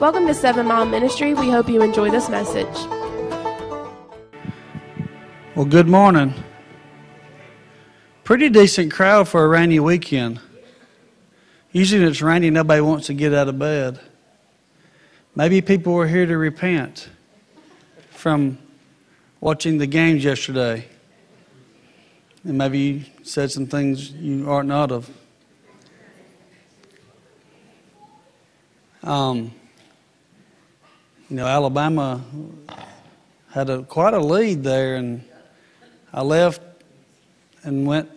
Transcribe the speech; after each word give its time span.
Welcome 0.00 0.26
to 0.26 0.34
Seven 0.34 0.66
Mile 0.66 0.86
Ministry. 0.86 1.34
We 1.34 1.50
hope 1.50 1.68
you 1.68 1.80
enjoy 1.80 2.10
this 2.10 2.28
message. 2.28 2.66
Well, 5.54 5.66
good 5.66 5.86
morning. 5.86 6.34
Pretty 8.24 8.48
decent 8.48 8.92
crowd 8.92 9.28
for 9.28 9.44
a 9.44 9.48
rainy 9.48 9.78
weekend. 9.78 10.40
Usually, 11.70 12.00
when 12.00 12.10
it's 12.10 12.20
rainy, 12.20 12.50
nobody 12.50 12.80
wants 12.80 13.06
to 13.06 13.14
get 13.14 13.32
out 13.32 13.48
of 13.48 13.56
bed. 13.56 14.00
Maybe 15.36 15.60
people 15.60 15.92
were 15.92 16.08
here 16.08 16.26
to 16.26 16.36
repent 16.36 17.08
from 18.10 18.58
watching 19.40 19.78
the 19.78 19.86
games 19.86 20.24
yesterday. 20.24 20.86
And 22.42 22.58
maybe 22.58 22.78
you 22.80 23.04
said 23.22 23.52
some 23.52 23.68
things 23.68 24.10
you 24.10 24.50
ought 24.50 24.66
not 24.66 24.90
have. 24.90 25.08
Um, 29.04 29.52
you 31.30 31.36
know, 31.36 31.46
Alabama 31.46 32.22
had 33.50 33.70
a, 33.70 33.82
quite 33.82 34.12
a 34.12 34.18
lead 34.18 34.62
there, 34.62 34.96
and 34.96 35.24
I 36.12 36.22
left 36.22 36.60
and 37.62 37.86
went 37.86 38.10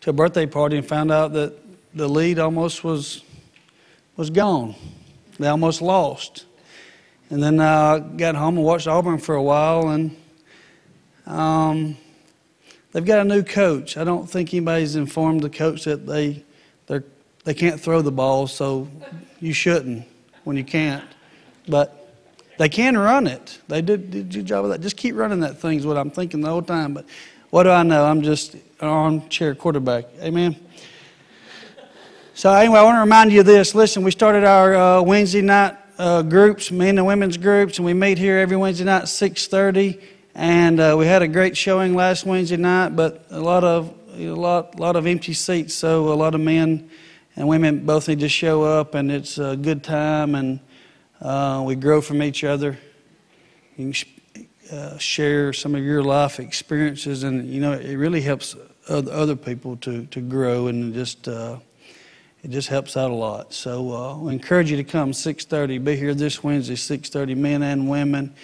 to 0.00 0.10
a 0.10 0.12
birthday 0.12 0.46
party 0.46 0.78
and 0.78 0.86
found 0.86 1.12
out 1.12 1.34
that 1.34 1.52
the 1.94 2.08
lead 2.08 2.38
almost 2.38 2.82
was 2.82 3.22
was 4.16 4.30
gone. 4.30 4.74
They 5.38 5.48
almost 5.48 5.82
lost. 5.82 6.46
And 7.30 7.42
then 7.42 7.60
I 7.60 7.98
got 7.98 8.36
home 8.36 8.56
and 8.56 8.64
watched 8.64 8.86
Auburn 8.86 9.18
for 9.18 9.34
a 9.34 9.42
while, 9.42 9.88
and 9.88 10.16
um, 11.26 11.96
they've 12.92 13.04
got 13.04 13.20
a 13.20 13.24
new 13.24 13.42
coach. 13.42 13.96
I 13.96 14.04
don't 14.04 14.30
think 14.30 14.54
anybody's 14.54 14.94
informed 14.94 15.42
the 15.42 15.50
coach 15.50 15.84
that 15.84 16.06
they 16.06 16.42
they 16.86 17.00
they 17.44 17.54
can't 17.54 17.78
throw 17.78 18.00
the 18.00 18.12
ball, 18.12 18.46
so 18.46 18.88
you 19.40 19.52
shouldn't 19.52 20.06
when 20.44 20.56
you 20.56 20.64
can't. 20.64 21.04
But 21.68 22.03
they 22.58 22.68
can 22.68 22.96
run 22.96 23.26
it. 23.26 23.58
They 23.68 23.82
did, 23.82 24.10
did 24.10 24.26
a 24.26 24.38
good 24.38 24.46
job 24.46 24.64
of 24.64 24.70
that. 24.70 24.80
Just 24.80 24.96
keep 24.96 25.16
running 25.16 25.40
that 25.40 25.58
thing 25.58 25.78
is 25.78 25.86
what 25.86 25.96
I'm 25.96 26.10
thinking 26.10 26.40
the 26.40 26.48
whole 26.48 26.62
time. 26.62 26.94
But 26.94 27.06
what 27.50 27.64
do 27.64 27.70
I 27.70 27.82
know? 27.82 28.04
I'm 28.04 28.22
just 28.22 28.54
an 28.54 28.62
armchair 28.80 29.54
quarterback. 29.54 30.06
Amen. 30.20 30.56
So 32.34 32.52
anyway, 32.52 32.80
I 32.80 32.82
want 32.82 32.96
to 32.96 33.00
remind 33.00 33.32
you 33.32 33.40
of 33.40 33.46
this. 33.46 33.74
Listen, 33.74 34.02
we 34.02 34.10
started 34.10 34.44
our 34.44 34.74
uh, 34.74 35.02
Wednesday 35.02 35.40
night 35.40 35.76
uh, 35.98 36.22
groups, 36.22 36.72
men 36.72 36.98
and 36.98 37.06
women's 37.06 37.36
groups, 37.36 37.78
and 37.78 37.86
we 37.86 37.94
meet 37.94 38.18
here 38.18 38.38
every 38.38 38.56
Wednesday 38.56 38.84
night 38.84 39.02
at 39.02 39.04
6:30. 39.04 40.02
And 40.34 40.80
uh, 40.80 40.96
we 40.98 41.06
had 41.06 41.22
a 41.22 41.28
great 41.28 41.56
showing 41.56 41.94
last 41.94 42.26
Wednesday 42.26 42.56
night, 42.56 42.96
but 42.96 43.24
a 43.30 43.38
lot 43.38 43.62
of 43.62 43.94
a 44.16 44.30
lot, 44.30 44.80
lot 44.80 44.96
of 44.96 45.06
empty 45.06 45.32
seats. 45.32 45.74
So 45.74 46.12
a 46.12 46.14
lot 46.14 46.34
of 46.34 46.40
men 46.40 46.90
and 47.36 47.48
women 47.48 47.86
both 47.86 48.08
need 48.08 48.20
to 48.20 48.28
show 48.28 48.62
up, 48.62 48.94
and 48.94 49.10
it's 49.10 49.38
a 49.38 49.56
good 49.56 49.84
time, 49.84 50.34
and 50.34 50.58
uh, 51.24 51.62
we 51.66 51.74
grow 51.74 52.00
from 52.00 52.22
each 52.22 52.44
other. 52.44 52.78
You 53.76 53.92
can 53.92 54.48
uh, 54.70 54.98
share 54.98 55.52
some 55.52 55.74
of 55.74 55.82
your 55.82 56.02
life 56.02 56.38
experiences, 56.38 57.22
and 57.22 57.48
you 57.48 57.60
know 57.60 57.72
it 57.72 57.96
really 57.96 58.20
helps 58.20 58.54
other 58.88 59.34
people 59.34 59.76
to 59.78 60.04
to 60.06 60.20
grow 60.20 60.66
and 60.66 60.92
just 60.92 61.26
uh, 61.26 61.56
it 62.42 62.50
just 62.50 62.68
helps 62.68 62.94
out 62.94 63.10
a 63.10 63.14
lot. 63.14 63.54
So 63.54 63.90
uh, 63.92 64.18
we 64.18 64.34
encourage 64.34 64.70
you 64.70 64.76
to 64.76 64.84
come 64.84 65.12
6:30. 65.12 65.82
Be 65.82 65.96
here 65.96 66.14
this 66.14 66.44
Wednesday, 66.44 66.74
6:30, 66.74 67.34
men 67.36 67.62
and 67.62 67.88
women. 67.88 68.34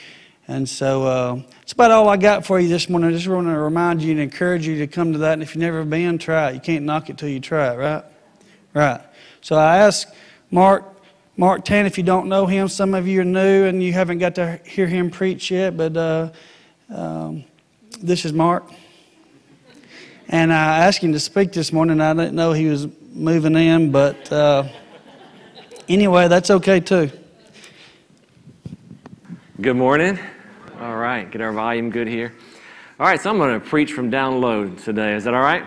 And 0.49 0.69
so 0.69 1.05
uh, 1.05 1.43
that's 1.61 1.73
about 1.73 1.91
all 1.91 2.09
I 2.09 2.17
got 2.17 2.45
for 2.47 2.59
you 2.59 2.67
this 2.67 2.89
morning. 2.89 3.11
I 3.11 3.13
just 3.13 3.29
want 3.29 3.47
to 3.47 3.59
remind 3.59 4.03
you 4.03 4.11
and 4.11 4.21
encourage 4.21 4.67
you 4.67 4.79
to 4.79 4.87
come 4.87 5.13
to 5.13 5.19
that. 5.19 5.35
And 5.35 5.43
if 5.43 5.55
you've 5.55 5.63
never 5.63 5.85
been, 5.85 6.19
try 6.19 6.51
it. 6.51 6.55
You 6.55 6.61
can't 6.61 6.85
knock 6.85 7.09
it 7.11 7.19
till 7.19 7.29
you 7.29 7.39
try 7.39 7.73
it, 7.73 7.77
right? 7.77 8.05
Right. 8.73 9.01
So 9.43 9.55
I 9.55 9.77
asked 9.77 10.09
Mark, 10.51 10.90
Mark 11.41 11.65
Tan, 11.65 11.87
if 11.87 11.97
you 11.97 12.05
don't 12.05 12.29
know 12.29 12.45
him, 12.45 12.69
some 12.69 12.93
of 12.93 13.09
you 13.09 13.23
are 13.23 13.25
new 13.25 13.65
and 13.65 13.83
you 13.83 13.95
haven't 13.95 14.19
got 14.19 14.35
to 14.35 14.61
hear 14.67 14.87
him 14.87 15.11
preach 15.11 15.51
yet, 15.51 15.75
but 15.75 15.97
uh, 15.97 16.31
um, 16.95 17.45
this 17.99 18.27
is 18.27 18.35
Mark. 18.35 18.71
And 20.29 20.53
I 20.53 20.85
asked 20.85 20.99
him 20.99 21.15
to 21.15 21.19
speak 21.19 21.53
this 21.53 21.73
morning. 21.73 21.99
I 21.99 22.13
didn't 22.13 22.35
know 22.35 22.53
he 22.53 22.67
was 22.67 22.89
moving 23.15 23.57
in, 23.57 23.91
but 23.91 24.31
uh, 24.31 24.69
anyway, 25.89 26.29
that's 26.29 26.51
okay 26.51 26.79
too. 26.79 27.11
Good 29.63 29.77
morning. 29.77 30.19
All 30.79 30.97
right, 30.97 31.31
get 31.31 31.41
our 31.41 31.55
volume 31.55 31.89
good 31.89 32.07
here. 32.07 32.35
All 32.99 33.07
right, 33.07 33.19
so 33.19 33.31
I'm 33.31 33.39
going 33.39 33.59
to 33.59 33.67
preach 33.67 33.95
from 33.95 34.11
download 34.11 34.85
today. 34.85 35.15
Is 35.15 35.25
that 35.25 35.33
all 35.33 35.41
right? 35.41 35.65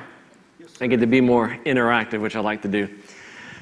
I 0.79 0.85
get 0.85 0.99
to 0.99 1.07
be 1.07 1.19
more 1.19 1.57
interactive, 1.65 2.21
which 2.21 2.35
I 2.35 2.41
like 2.41 2.61
to 2.61 2.67
do. 2.67 2.87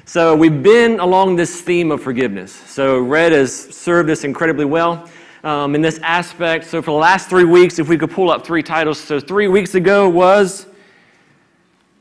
So 0.04 0.34
we've 0.34 0.62
been 0.62 0.98
along 0.98 1.36
this 1.36 1.60
theme 1.60 1.92
of 1.92 2.02
forgiveness. 2.02 2.52
So 2.52 2.98
Red 2.98 3.30
has 3.30 3.54
served 3.54 4.10
us 4.10 4.24
incredibly 4.24 4.64
well 4.64 5.08
um, 5.44 5.76
in 5.76 5.80
this 5.80 6.00
aspect. 6.00 6.66
So 6.66 6.82
for 6.82 6.90
the 6.90 6.98
last 6.98 7.28
three 7.28 7.44
weeks, 7.44 7.78
if 7.78 7.88
we 7.88 7.96
could 7.96 8.10
pull 8.10 8.28
up 8.28 8.44
three 8.44 8.64
titles. 8.64 8.98
So 8.98 9.20
three 9.20 9.46
weeks 9.46 9.76
ago 9.76 10.08
was 10.08 10.66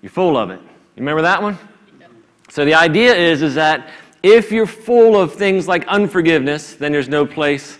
You're 0.01 0.09
Full 0.09 0.35
of 0.35 0.49
It. 0.49 0.59
You 0.59 0.97
remember 0.97 1.21
that 1.21 1.41
one? 1.41 1.59
So 2.49 2.65
the 2.65 2.73
idea 2.73 3.15
is, 3.15 3.43
is 3.43 3.53
that 3.55 3.91
if 4.23 4.51
you're 4.51 4.65
full 4.65 5.15
of 5.15 5.35
things 5.35 5.67
like 5.67 5.85
unforgiveness, 5.87 6.73
then 6.73 6.91
there's 6.91 7.07
no 7.07 7.25
place 7.25 7.77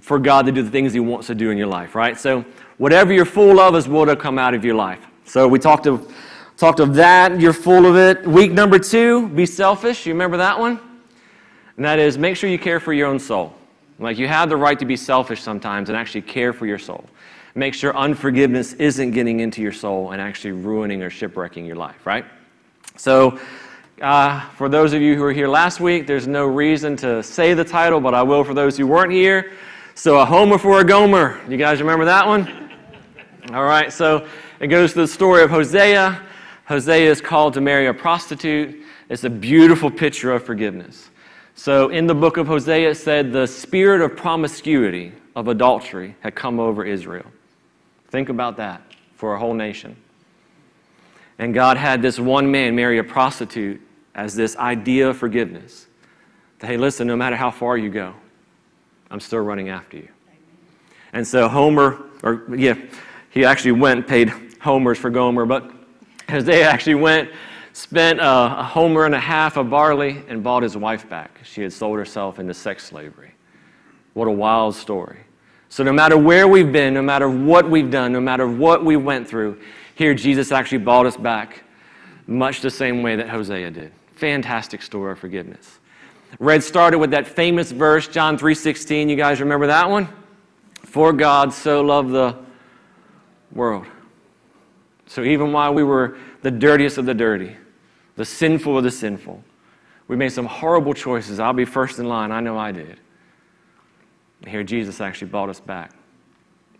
for 0.00 0.20
God 0.20 0.46
to 0.46 0.52
do 0.52 0.62
the 0.62 0.70
things 0.70 0.92
He 0.92 1.00
wants 1.00 1.26
to 1.26 1.34
do 1.34 1.50
in 1.50 1.58
your 1.58 1.66
life, 1.66 1.96
right? 1.96 2.18
So 2.18 2.44
whatever 2.78 3.12
you're 3.12 3.24
full 3.24 3.58
of 3.58 3.74
is 3.74 3.88
what 3.88 4.06
will 4.06 4.16
come 4.16 4.38
out 4.38 4.54
of 4.54 4.64
your 4.64 4.76
life. 4.76 5.04
So 5.24 5.48
we 5.48 5.58
talked 5.58 5.86
of 5.86 6.14
talked 6.60 6.78
of 6.78 6.94
that. 6.94 7.40
You're 7.40 7.54
full 7.54 7.86
of 7.86 7.96
it. 7.96 8.26
Week 8.26 8.52
number 8.52 8.78
two, 8.78 9.28
be 9.28 9.46
selfish. 9.46 10.04
You 10.04 10.12
remember 10.12 10.36
that 10.36 10.58
one? 10.58 10.78
And 11.76 11.86
that 11.86 11.98
is 11.98 12.18
make 12.18 12.36
sure 12.36 12.50
you 12.50 12.58
care 12.58 12.78
for 12.78 12.92
your 12.92 13.08
own 13.08 13.18
soul. 13.18 13.54
Like 13.98 14.18
you 14.18 14.28
have 14.28 14.50
the 14.50 14.58
right 14.58 14.78
to 14.78 14.84
be 14.84 14.94
selfish 14.94 15.40
sometimes 15.40 15.88
and 15.88 15.96
actually 15.96 16.20
care 16.20 16.52
for 16.52 16.66
your 16.66 16.78
soul. 16.78 17.06
Make 17.54 17.72
sure 17.72 17.96
unforgiveness 17.96 18.74
isn't 18.74 19.12
getting 19.12 19.40
into 19.40 19.62
your 19.62 19.72
soul 19.72 20.10
and 20.10 20.20
actually 20.20 20.52
ruining 20.52 21.02
or 21.02 21.08
shipwrecking 21.08 21.64
your 21.64 21.76
life, 21.76 22.04
right? 22.04 22.26
So 22.94 23.40
uh, 24.02 24.40
for 24.50 24.68
those 24.68 24.92
of 24.92 25.00
you 25.00 25.14
who 25.14 25.22
were 25.22 25.32
here 25.32 25.48
last 25.48 25.80
week, 25.80 26.06
there's 26.06 26.26
no 26.26 26.44
reason 26.44 26.94
to 26.96 27.22
say 27.22 27.54
the 27.54 27.64
title, 27.64 28.02
but 28.02 28.12
I 28.12 28.22
will 28.22 28.44
for 28.44 28.52
those 28.52 28.76
who 28.76 28.86
weren't 28.86 29.12
here. 29.12 29.52
So, 29.94 30.20
a 30.20 30.24
homer 30.24 30.56
for 30.56 30.80
a 30.80 30.84
gomer. 30.84 31.40
You 31.48 31.56
guys 31.56 31.80
remember 31.80 32.04
that 32.04 32.26
one? 32.26 32.70
All 33.52 33.64
right, 33.64 33.92
so 33.92 34.26
it 34.60 34.68
goes 34.68 34.92
to 34.92 35.00
the 35.00 35.08
story 35.08 35.42
of 35.42 35.50
Hosea. 35.50 36.22
Hosea 36.70 37.10
is 37.10 37.20
called 37.20 37.54
to 37.54 37.60
marry 37.60 37.88
a 37.88 37.92
prostitute. 37.92 38.84
It's 39.08 39.24
a 39.24 39.28
beautiful 39.28 39.90
picture 39.90 40.32
of 40.32 40.44
forgiveness. 40.44 41.10
So, 41.56 41.88
in 41.88 42.06
the 42.06 42.14
book 42.14 42.36
of 42.36 42.46
Hosea, 42.46 42.90
it 42.90 42.94
said 42.94 43.32
the 43.32 43.44
spirit 43.44 44.00
of 44.00 44.16
promiscuity, 44.16 45.10
of 45.34 45.48
adultery, 45.48 46.14
had 46.20 46.36
come 46.36 46.60
over 46.60 46.84
Israel. 46.84 47.26
Think 48.10 48.28
about 48.28 48.56
that 48.58 48.82
for 49.16 49.34
a 49.34 49.38
whole 49.40 49.52
nation. 49.52 49.96
And 51.40 51.52
God 51.52 51.76
had 51.76 52.02
this 52.02 52.20
one 52.20 52.48
man 52.48 52.76
marry 52.76 52.98
a 52.98 53.04
prostitute 53.04 53.80
as 54.14 54.36
this 54.36 54.54
idea 54.54 55.08
of 55.08 55.16
forgiveness. 55.16 55.88
That, 56.60 56.68
hey, 56.68 56.76
listen, 56.76 57.08
no 57.08 57.16
matter 57.16 57.34
how 57.34 57.50
far 57.50 57.78
you 57.78 57.90
go, 57.90 58.14
I'm 59.10 59.18
still 59.18 59.40
running 59.40 59.70
after 59.70 59.96
you. 59.96 60.08
And 61.12 61.26
so 61.26 61.48
Homer, 61.48 62.00
or 62.22 62.44
yeah, 62.56 62.76
he 63.30 63.44
actually 63.44 63.72
went 63.72 63.98
and 63.98 64.06
paid 64.06 64.32
homers 64.60 64.98
for 64.98 65.10
Gomer, 65.10 65.44
but 65.46 65.79
Hosea 66.30 66.68
actually 66.68 66.94
went, 66.94 67.30
spent 67.72 68.20
a, 68.20 68.60
a 68.60 68.62
homer 68.62 69.04
and 69.04 69.14
a 69.14 69.20
half 69.20 69.56
of 69.56 69.70
barley, 69.70 70.22
and 70.28 70.42
bought 70.42 70.62
his 70.62 70.76
wife 70.76 71.08
back. 71.08 71.40
She 71.44 71.62
had 71.62 71.72
sold 71.72 71.98
herself 71.98 72.38
into 72.38 72.54
sex 72.54 72.84
slavery. 72.84 73.32
What 74.14 74.28
a 74.28 74.32
wild 74.32 74.74
story. 74.74 75.18
So, 75.68 75.84
no 75.84 75.92
matter 75.92 76.18
where 76.18 76.48
we've 76.48 76.72
been, 76.72 76.94
no 76.94 77.02
matter 77.02 77.28
what 77.28 77.68
we've 77.70 77.90
done, 77.90 78.12
no 78.12 78.20
matter 78.20 78.48
what 78.48 78.84
we 78.84 78.96
went 78.96 79.28
through, 79.28 79.60
here 79.94 80.14
Jesus 80.14 80.50
actually 80.50 80.78
bought 80.78 81.06
us 81.06 81.16
back 81.16 81.62
much 82.26 82.60
the 82.60 82.70
same 82.70 83.02
way 83.02 83.16
that 83.16 83.28
Hosea 83.28 83.70
did. 83.70 83.92
Fantastic 84.14 84.82
story 84.82 85.12
of 85.12 85.18
forgiveness. 85.18 85.78
Red 86.38 86.62
started 86.62 86.98
with 86.98 87.10
that 87.10 87.26
famous 87.26 87.72
verse, 87.72 88.06
John 88.08 88.38
3:16. 88.38 89.08
You 89.08 89.16
guys 89.16 89.40
remember 89.40 89.66
that 89.66 89.88
one? 89.90 90.08
For 90.84 91.12
God 91.12 91.52
so 91.52 91.82
loved 91.82 92.12
the 92.12 92.36
world. 93.52 93.86
So 95.10 95.24
even 95.24 95.50
while 95.50 95.74
we 95.74 95.82
were 95.82 96.16
the 96.42 96.52
dirtiest 96.52 96.96
of 96.96 97.04
the 97.04 97.14
dirty, 97.14 97.56
the 98.14 98.24
sinful 98.24 98.78
of 98.78 98.84
the 98.84 98.92
sinful, 98.92 99.42
we 100.06 100.14
made 100.14 100.28
some 100.28 100.46
horrible 100.46 100.94
choices. 100.94 101.40
I'll 101.40 101.52
be 101.52 101.64
first 101.64 101.98
in 101.98 102.08
line. 102.08 102.30
I 102.30 102.38
know 102.38 102.56
I 102.56 102.70
did. 102.70 103.00
Here, 104.46 104.62
Jesus 104.62 105.00
actually 105.00 105.32
bought 105.32 105.48
us 105.48 105.58
back 105.58 105.90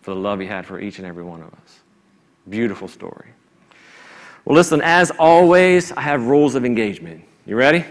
for 0.00 0.14
the 0.14 0.20
love 0.20 0.38
he 0.38 0.46
had 0.46 0.64
for 0.64 0.78
each 0.78 0.98
and 0.98 1.08
every 1.08 1.24
one 1.24 1.42
of 1.42 1.48
us. 1.48 1.80
Beautiful 2.48 2.86
story. 2.86 3.30
Well, 4.44 4.54
listen, 4.54 4.80
as 4.80 5.10
always, 5.18 5.90
I 5.90 6.02
have 6.02 6.28
rules 6.28 6.54
of 6.54 6.64
engagement. 6.64 7.24
You 7.46 7.56
ready? 7.56 7.84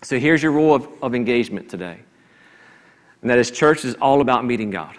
So 0.00 0.18
here's 0.18 0.42
your 0.42 0.52
rule 0.52 0.74
of, 0.74 0.88
of 1.02 1.14
engagement 1.14 1.68
today. 1.68 1.98
And 3.20 3.28
that 3.28 3.38
is 3.38 3.50
church 3.50 3.84
is 3.84 3.94
all 3.96 4.22
about 4.22 4.46
meeting 4.46 4.70
God. 4.70 4.96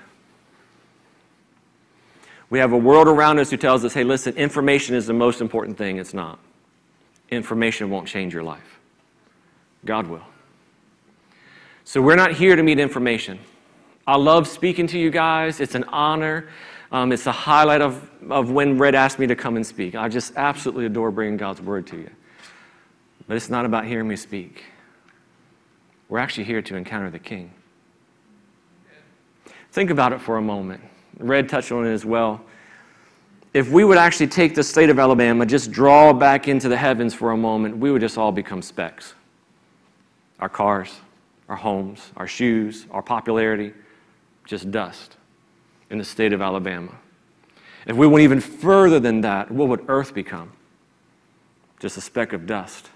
We 2.52 2.60
have 2.60 2.74
a 2.74 2.78
world 2.78 3.08
around 3.08 3.40
us 3.40 3.50
who 3.50 3.56
tells 3.56 3.86
us, 3.86 3.94
hey, 3.94 4.04
listen, 4.04 4.36
information 4.36 4.94
is 4.94 5.08
the 5.08 5.14
most 5.14 5.40
important 5.40 5.78
thing. 5.78 5.98
It's 5.98 6.14
not. 6.14 6.38
Information 7.30 7.90
won't 7.90 8.10
change 8.10 8.34
your 8.34 8.44
life. 8.44 8.80
God 9.86 10.08
will. 10.08 10.26
So 11.86 12.02
we're 12.02 12.18
not 12.18 12.34
here 12.34 12.58
to 12.58 12.62
meet 12.62 12.78
information. 12.78 13.40
I 14.06 14.18
love 14.18 14.50
speaking 14.50 14.86
to 14.88 15.00
you 15.00 15.10
guys. 15.12 15.62
It's 15.62 15.76
an 15.76 15.86
honor. 15.86 16.50
Um, 16.92 17.14
it's 17.14 17.26
a 17.26 17.32
highlight 17.32 17.82
of, 17.82 18.12
of 18.30 18.52
when 18.52 18.78
Red 18.78 18.96
asked 18.96 19.18
me 19.18 19.28
to 19.28 19.36
come 19.36 19.56
and 19.56 19.66
speak. 19.66 19.96
I 19.96 20.10
just 20.10 20.34
absolutely 20.36 20.86
adore 20.86 21.10
bringing 21.10 21.38
God's 21.38 21.62
word 21.62 21.88
to 21.88 21.98
you. 21.98 22.10
But 23.30 23.38
it's 23.38 23.50
not 23.50 23.64
about 23.64 23.86
hearing 23.86 24.10
me 24.10 24.18
speak. 24.18 24.66
We're 26.10 26.20
actually 26.20 26.44
here 26.44 26.62
to 26.64 26.76
encounter 26.76 27.10
the 27.10 27.20
King. 27.20 27.54
Think 29.72 29.90
about 29.90 30.12
it 30.12 30.20
for 30.20 30.36
a 30.36 30.42
moment. 30.42 30.82
Red 31.22 31.50
touched 31.50 31.72
on 31.72 31.86
it 31.86 31.92
as 31.92 32.06
well. 32.06 32.42
If 33.54 33.70
we 33.70 33.84
would 33.84 33.98
actually 33.98 34.28
take 34.28 34.56
the 34.56 34.64
state 34.64 34.90
of 34.90 34.98
Alabama, 34.98 35.46
just 35.46 35.72
draw 35.72 36.14
back 36.14 36.48
into 36.48 36.70
the 36.70 36.78
heavens 36.78 37.14
for 37.14 37.32
a 37.32 37.38
moment, 37.38 37.78
we 37.78 37.92
would 37.92 38.02
just 38.02 38.18
all 38.18 38.32
become 38.32 38.62
specks. 38.62 39.14
Our 40.40 40.50
cars, 40.50 41.00
our 41.50 41.58
homes, 41.58 42.12
our 42.16 42.28
shoes, 42.28 42.86
our 42.92 43.02
popularity, 43.02 43.74
just 44.46 44.72
dust 44.72 45.18
in 45.90 45.98
the 45.98 46.06
state 46.06 46.32
of 46.32 46.42
Alabama. 46.42 46.94
If 47.86 47.98
we 47.98 48.08
went 48.08 48.24
even 48.24 48.40
further 48.40 49.00
than 49.00 49.22
that, 49.22 49.52
what 49.52 49.68
would 49.68 49.84
earth 49.88 50.14
become? 50.14 50.52
Just 51.80 51.98
a 51.98 52.02
speck 52.02 52.32
of 52.32 52.46
dust. 52.46 52.90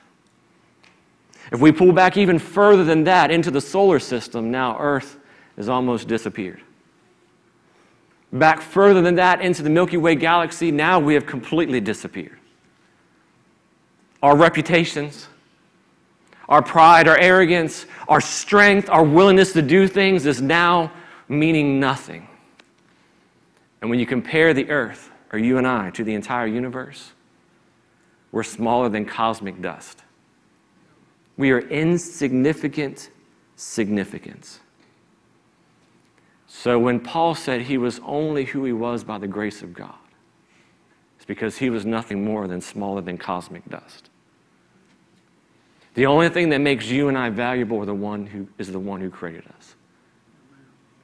If 1.51 1.59
we 1.59 1.71
pull 1.71 1.91
back 1.91 2.17
even 2.17 2.39
further 2.39 2.83
than 2.83 3.03
that 3.03 3.29
into 3.29 3.51
the 3.51 3.61
solar 3.61 3.99
system, 3.99 4.51
now 4.51 4.77
earth 4.79 5.17
has 5.57 5.69
almost 5.69 6.07
disappeared. 6.07 6.61
Back 8.33 8.61
further 8.61 9.01
than 9.01 9.15
that 9.15 9.41
into 9.41 9.63
the 9.63 9.69
Milky 9.69 9.97
Way 9.97 10.15
galaxy, 10.15 10.71
now 10.71 10.99
we 10.99 11.13
have 11.13 11.25
completely 11.25 11.79
disappeared. 11.79 12.39
Our 14.21 14.35
reputations, 14.35 15.27
our 16.49 16.61
pride, 16.61 17.07
our 17.07 17.17
arrogance, 17.17 17.85
our 18.07 18.21
strength, 18.21 18.89
our 18.89 19.03
willingness 19.03 19.53
to 19.53 19.61
do 19.61 19.87
things 19.87 20.25
is 20.25 20.41
now 20.41 20.91
meaning 21.27 21.79
nothing. 21.79 22.27
And 23.81 23.89
when 23.89 23.99
you 23.99 24.05
compare 24.05 24.53
the 24.53 24.69
earth, 24.69 25.11
or 25.31 25.39
you 25.39 25.57
and 25.57 25.67
I, 25.67 25.89
to 25.91 26.03
the 26.03 26.13
entire 26.13 26.47
universe, 26.47 27.11
we're 28.31 28.43
smaller 28.43 28.89
than 28.89 29.05
cosmic 29.05 29.61
dust. 29.61 30.03
We 31.37 31.51
are 31.51 31.59
insignificant 31.59 33.09
significance. 33.55 34.59
So 36.65 36.79
when 36.79 36.99
Paul 36.99 37.35
said 37.35 37.61
he 37.61 37.77
was 37.77 38.01
only 38.03 38.43
who 38.43 38.65
he 38.65 38.73
was 38.73 39.03
by 39.03 39.19
the 39.19 39.27
grace 39.27 39.61
of 39.61 39.71
God, 39.71 39.93
it's 41.15 41.23
because 41.23 41.57
he 41.57 41.69
was 41.69 41.85
nothing 41.85 42.25
more 42.25 42.47
than 42.47 42.59
smaller 42.59 43.01
than 43.01 43.19
cosmic 43.19 43.69
dust. 43.69 44.09
The 45.93 46.07
only 46.07 46.27
thing 46.27 46.49
that 46.49 46.61
makes 46.61 46.87
you 46.87 47.07
and 47.07 47.15
I 47.15 47.29
valuable 47.29 47.77
are 47.83 47.85
the 47.85 47.93
one 47.93 48.25
who 48.25 48.47
is 48.57 48.71
the 48.71 48.79
one 48.79 48.99
who 48.99 49.11
created 49.11 49.43
us. 49.55 49.75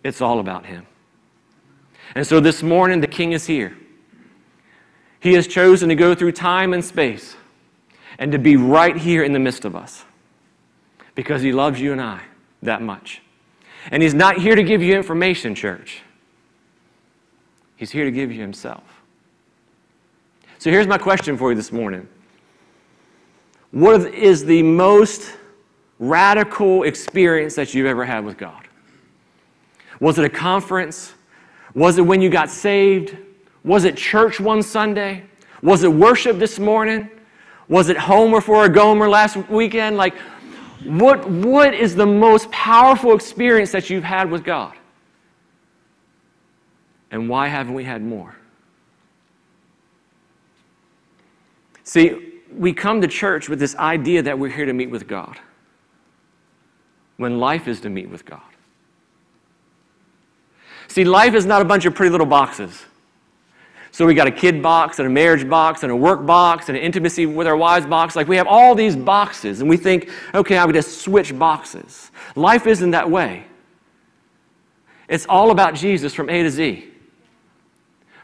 It's 0.04 0.20
all 0.20 0.40
about 0.40 0.66
him. 0.66 0.88
And 2.16 2.26
so 2.26 2.40
this 2.40 2.64
morning 2.64 3.00
the 3.00 3.06
king 3.06 3.32
is 3.34 3.46
here. 3.46 3.78
He 5.20 5.34
has 5.34 5.46
chosen 5.46 5.90
to 5.90 5.96
go 5.96 6.16
through 6.16 6.32
time 6.32 6.74
and 6.74 6.84
space 6.84 7.36
and 8.18 8.32
to 8.32 8.40
be 8.40 8.56
right 8.56 8.98
here 8.98 9.24
in 9.24 9.32
the 9.32 9.38
midst 9.38 9.64
of 9.64 9.76
us 9.76 10.06
because 11.14 11.44
he 11.44 11.52
loves 11.52 11.80
you 11.80 11.92
and 11.92 12.02
I 12.02 12.24
that 12.64 12.82
much. 12.82 13.22
And 13.90 14.04
he's 14.04 14.14
not 14.14 14.38
here 14.38 14.56
to 14.56 14.64
give 14.64 14.82
you 14.84 14.96
information, 14.96 15.56
church. 15.56 16.02
He's 17.76 17.92
here 17.92 18.06
to 18.06 18.12
give 18.12 18.32
you 18.32 18.40
himself. 18.40 18.84
So 20.60 20.70
here's 20.70 20.86
my 20.86 21.00
question 21.00 21.38
for 21.38 21.50
you 21.50 21.56
this 21.56 21.72
morning 21.72 22.08
What 23.72 24.14
is 24.14 24.46
the 24.46 24.62
most 24.62 25.36
radical 25.98 26.84
experience 26.84 27.56
that 27.56 27.74
you've 27.74 27.88
ever 27.88 28.06
had 28.06 28.24
with 28.24 28.38
God? 28.38 28.68
Was 30.00 30.20
it 30.20 30.26
a 30.26 30.30
conference? 30.30 31.14
Was 31.74 31.98
it 31.98 32.02
when 32.02 32.22
you 32.22 32.30
got 32.30 32.50
saved? 32.50 33.18
Was 33.64 33.86
it 33.86 33.98
church 33.98 34.40
one 34.40 34.62
Sunday? 34.62 35.24
Was 35.64 35.84
it 35.84 35.92
worship 35.92 36.38
this 36.38 36.60
morning? 36.60 37.10
Was 37.68 37.90
it 37.90 37.98
Homer 37.98 38.42
for 38.42 38.66
a 38.66 38.70
Gomer 38.70 39.08
last 39.08 39.38
weekend? 39.50 39.96
Like, 39.96 40.16
what, 40.86 41.30
what 41.30 41.74
is 41.74 41.96
the 41.96 42.06
most 42.06 42.50
powerful 42.52 43.14
experience 43.14 43.72
that 43.72 43.90
you've 43.90 44.04
had 44.04 44.30
with 44.32 44.44
God? 44.44 44.74
And 47.12 47.30
why 47.30 47.48
haven't 47.48 47.74
we 47.74 47.84
had 47.84 48.02
more? 48.02 48.36
See, 51.84 52.40
we 52.56 52.74
come 52.74 53.02
to 53.02 53.08
church 53.08 53.50
with 53.50 53.60
this 53.60 53.76
idea 53.76 54.22
that 54.24 54.38
we're 54.38 54.50
here 54.50 54.66
to 54.66 54.74
meet 54.74 54.90
with 54.90 55.08
God, 55.08 55.40
when 57.18 57.40
life 57.40 57.68
is 57.68 57.82
to 57.82 57.90
meet 57.90 58.10
with 58.10 58.26
God. 58.26 58.42
See, 60.88 61.04
life 61.04 61.34
is 61.34 61.46
not 61.46 61.62
a 61.62 61.66
bunch 61.66 61.86
of 61.86 61.96
pretty 61.96 62.12
little 62.12 62.26
boxes. 62.26 62.86
So 63.92 64.06
we 64.06 64.14
got 64.14 64.28
a 64.28 64.32
kid 64.32 64.64
box 64.64 65.00
and 65.00 65.08
a 65.08 65.12
marriage 65.12 65.48
box 65.50 65.84
and 65.84 65.92
a 65.92 65.96
work 65.96 66.26
box 66.26 66.70
and 66.70 66.78
an 66.78 66.84
intimacy 66.84 67.26
with 67.26 67.46
our 67.46 67.58
wives 67.58 67.86
box. 67.86 68.16
Like 68.16 68.28
we 68.28 68.38
have 68.38 68.48
all 68.48 68.74
these 68.74 68.96
boxes 68.96 69.60
and 69.60 69.70
we 69.70 69.76
think, 69.76 70.10
okay, 70.34 70.58
I 70.58 70.66
would 70.66 70.76
just 70.76 71.02
switch 71.02 71.38
boxes. 71.38 72.10
Life 72.36 72.68
isn't 72.68 72.92
that 72.92 73.10
way. 73.10 73.46
It's 75.10 75.26
all 75.28 75.52
about 75.52 75.76
Jesus 75.76 76.14
from 76.14 76.30
A 76.30 76.42
to 76.44 76.50
Z. 76.50 76.88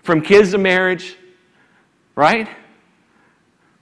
From 0.03 0.21
kids 0.21 0.51
to 0.51 0.57
marriage, 0.57 1.17
right? 2.15 2.47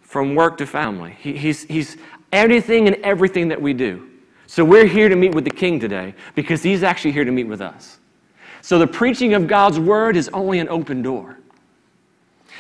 From 0.01 0.33
work 0.33 0.57
to 0.57 0.65
family. 0.65 1.15
He, 1.19 1.37
he's, 1.37 1.65
he's 1.65 1.97
everything 2.31 2.87
and 2.87 2.95
everything 2.97 3.49
that 3.49 3.61
we 3.61 3.73
do. 3.73 4.09
So 4.47 4.65
we're 4.65 4.87
here 4.87 5.07
to 5.07 5.15
meet 5.15 5.35
with 5.35 5.43
the 5.43 5.51
King 5.51 5.79
today 5.79 6.15
because 6.33 6.63
he's 6.63 6.81
actually 6.81 7.11
here 7.11 7.25
to 7.25 7.31
meet 7.31 7.43
with 7.43 7.61
us. 7.61 7.99
So 8.63 8.79
the 8.79 8.87
preaching 8.87 9.35
of 9.35 9.47
God's 9.47 9.79
word 9.79 10.17
is 10.17 10.29
only 10.29 10.57
an 10.57 10.67
open 10.69 11.03
door. 11.03 11.37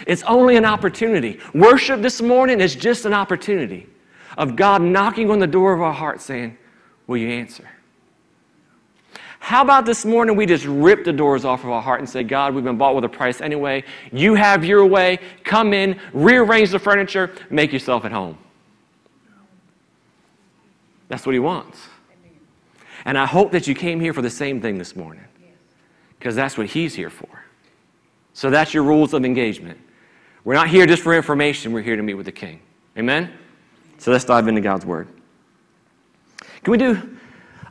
It's 0.05 0.23
only 0.23 0.57
an 0.57 0.65
opportunity. 0.65 1.39
Worship 1.53 2.01
this 2.01 2.21
morning 2.21 2.61
is 2.61 2.75
just 2.75 3.05
an 3.05 3.13
opportunity 3.13 3.87
of 4.37 4.55
God 4.55 4.81
knocking 4.81 5.31
on 5.31 5.39
the 5.39 5.47
door 5.47 5.73
of 5.73 5.81
our 5.81 5.93
heart 5.93 6.21
saying, 6.21 6.57
Will 7.07 7.17
you 7.17 7.29
answer? 7.29 7.69
How 9.39 9.61
about 9.61 9.85
this 9.85 10.05
morning 10.05 10.35
we 10.35 10.47
just 10.47 10.65
rip 10.65 11.05
the 11.05 11.13
doors 11.13 11.45
off 11.45 11.63
of 11.63 11.69
our 11.69 11.81
heart 11.81 11.99
and 11.99 12.09
say, 12.09 12.23
God, 12.23 12.55
we've 12.55 12.63
been 12.63 12.79
bought 12.79 12.95
with 12.95 13.03
a 13.03 13.09
price 13.09 13.41
anyway. 13.41 13.83
You 14.11 14.33
have 14.33 14.65
your 14.65 14.83
way. 14.87 15.19
Come 15.43 15.71
in, 15.71 15.99
rearrange 16.13 16.71
the 16.71 16.79
furniture, 16.79 17.31
make 17.51 17.71
yourself 17.71 18.05
at 18.05 18.11
home. 18.11 18.39
That's 21.09 21.27
what 21.27 21.33
He 21.33 21.39
wants. 21.39 21.77
And 23.05 23.19
I 23.19 23.27
hope 23.27 23.51
that 23.51 23.67
you 23.67 23.75
came 23.75 23.99
here 23.99 24.13
for 24.13 24.23
the 24.23 24.31
same 24.31 24.59
thing 24.59 24.79
this 24.79 24.95
morning 24.95 25.23
because 26.17 26.35
that's 26.35 26.57
what 26.57 26.65
He's 26.65 26.95
here 26.95 27.11
for. 27.11 27.45
So 28.33 28.49
that's 28.49 28.73
your 28.73 28.81
rules 28.81 29.13
of 29.13 29.23
engagement. 29.23 29.79
We're 30.45 30.53
not 30.53 30.69
here 30.69 30.85
just 30.85 31.01
for 31.01 31.15
information, 31.15 31.73
we're 31.73 31.81
here 31.81 31.95
to 31.95 32.03
meet 32.03 32.13
with 32.13 32.27
the 32.27 32.31
King. 32.31 32.59
Amen? 32.97 33.33
So 33.97 34.11
let's 34.11 34.23
dive 34.23 34.47
into 34.47 34.61
God's 34.61 34.85
Word. 34.85 35.07
Can 36.63 36.71
we 36.71 36.77
do 36.77 37.17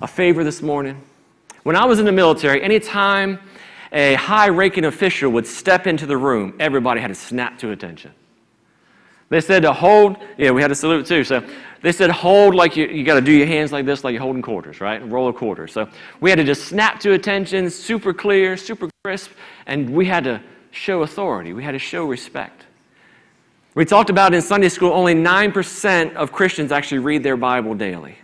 a 0.03 0.09
favor 0.09 0.43
this 0.43 0.61
morning? 0.61 1.01
When 1.63 1.77
I 1.77 1.85
was 1.85 2.01
in 2.01 2.05
the 2.05 2.13
military, 2.13 2.61
anytime 2.63 3.39
a 3.93 4.15
high 4.15 4.49
ranking 4.49 4.87
official 4.87 5.31
would 5.31 5.47
step 5.47 5.87
into 5.87 6.05
the 6.05 6.17
room, 6.17 6.55
everybody 6.59 7.01
had 7.01 7.09
to 7.09 7.15
snap 7.15 7.59
to 7.61 7.71
attention. 7.71 8.13
They 9.29 9.41
said 9.41 9.63
to 9.63 9.73
hold, 9.73 10.17
yeah, 10.37 10.51
we 10.51 10.61
had 10.61 10.69
to 10.69 10.75
salute 10.75 11.07
too. 11.07 11.23
So 11.23 11.47
they 11.81 11.93
said 11.93 12.11
hold 12.11 12.57
like 12.57 12.77
you, 12.77 12.87
you 12.89 13.05
got 13.05 13.15
to 13.15 13.21
do 13.21 13.33
your 13.33 13.47
hands 13.47 13.71
like 13.71 13.87
this, 13.87 14.03
like 14.03 14.13
you're 14.13 14.21
holding 14.21 14.43
quarters, 14.43 14.81
right? 14.81 15.01
Roll 15.09 15.29
a 15.29 15.33
quarter. 15.33 15.69
So 15.69 15.89
we 16.21 16.29
had 16.29 16.37
to 16.37 16.45
just 16.45 16.65
snap 16.65 16.99
to 17.01 17.13
attention, 17.13 17.71
super 17.71 18.13
clear, 18.13 18.57
super 18.57 18.91
crisp, 19.05 19.31
and 19.67 19.91
we 19.91 20.07
had 20.07 20.25
to 20.25 20.43
show 20.75 21.03
authority. 21.03 21.53
We 21.53 21.63
had 21.63 21.73
to 21.73 21.79
show 21.79 22.05
respect. 22.05 22.67
We 23.75 23.85
talked 23.85 24.11
about 24.11 24.35
in 24.35 24.43
Sunday 24.43 24.69
school, 24.69 24.93
only 24.93 25.15
9% 25.15 26.15
of 26.15 26.33
Christians 26.33 26.71
actually 26.71 26.99
read 26.99 27.23
their 27.23 27.37
Bible 27.37 27.75
daily. 27.75 28.17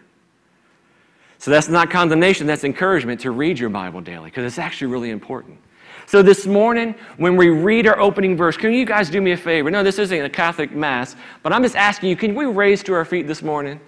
So 1.39 1.51
that's 1.51 1.69
not 1.69 1.91
condemnation, 1.91 2.47
that's 2.47 2.65
encouragement 2.65 3.21
to 3.21 3.31
read 3.31 3.59
your 3.59 3.71
Bible 3.71 4.01
daily 4.01 4.27
because 4.27 4.45
it's 4.45 4.59
actually 4.59 4.89
really 4.89 5.11
important. 5.11 5.59
So 6.07 6.23
this 6.23 6.47
morning, 6.47 6.95
when 7.17 7.37
we 7.37 7.49
read 7.49 7.87
our 7.87 7.99
opening 7.99 8.37
verse, 8.37 8.57
can 8.57 8.73
you 8.73 8.85
guys 8.85 9.09
do 9.09 9.21
me 9.21 9.33
a 9.33 9.37
favor? 9.37 9.71
No, 9.71 9.83
this 9.83 9.99
isn't 9.99 10.25
a 10.25 10.29
Catholic 10.29 10.73
Mass, 10.73 11.17
but 11.43 11.53
I'm 11.53 11.63
just 11.63 11.77
asking 11.77 12.11
you, 12.11 12.17
can 12.17 12.35
we 12.35 12.47
raise 12.47 12.83
to 12.85 12.93
our 12.93 13.05
feet 13.05 13.27
this 13.27 13.43
morning? 13.43 13.81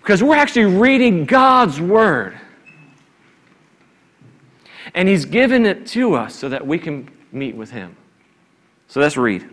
Because 0.00 0.22
we're 0.22 0.36
actually 0.36 0.66
reading 0.66 1.24
God's 1.24 1.80
Word. 1.80 2.38
And 4.94 5.08
He's 5.08 5.24
given 5.24 5.66
it 5.66 5.86
to 5.88 6.14
us 6.14 6.34
so 6.36 6.48
that 6.48 6.64
we 6.64 6.78
can 6.78 7.10
meet 7.36 7.54
with 7.54 7.70
Him. 7.70 7.96
So 8.88 9.00
let's 9.00 9.16
read. 9.16 9.48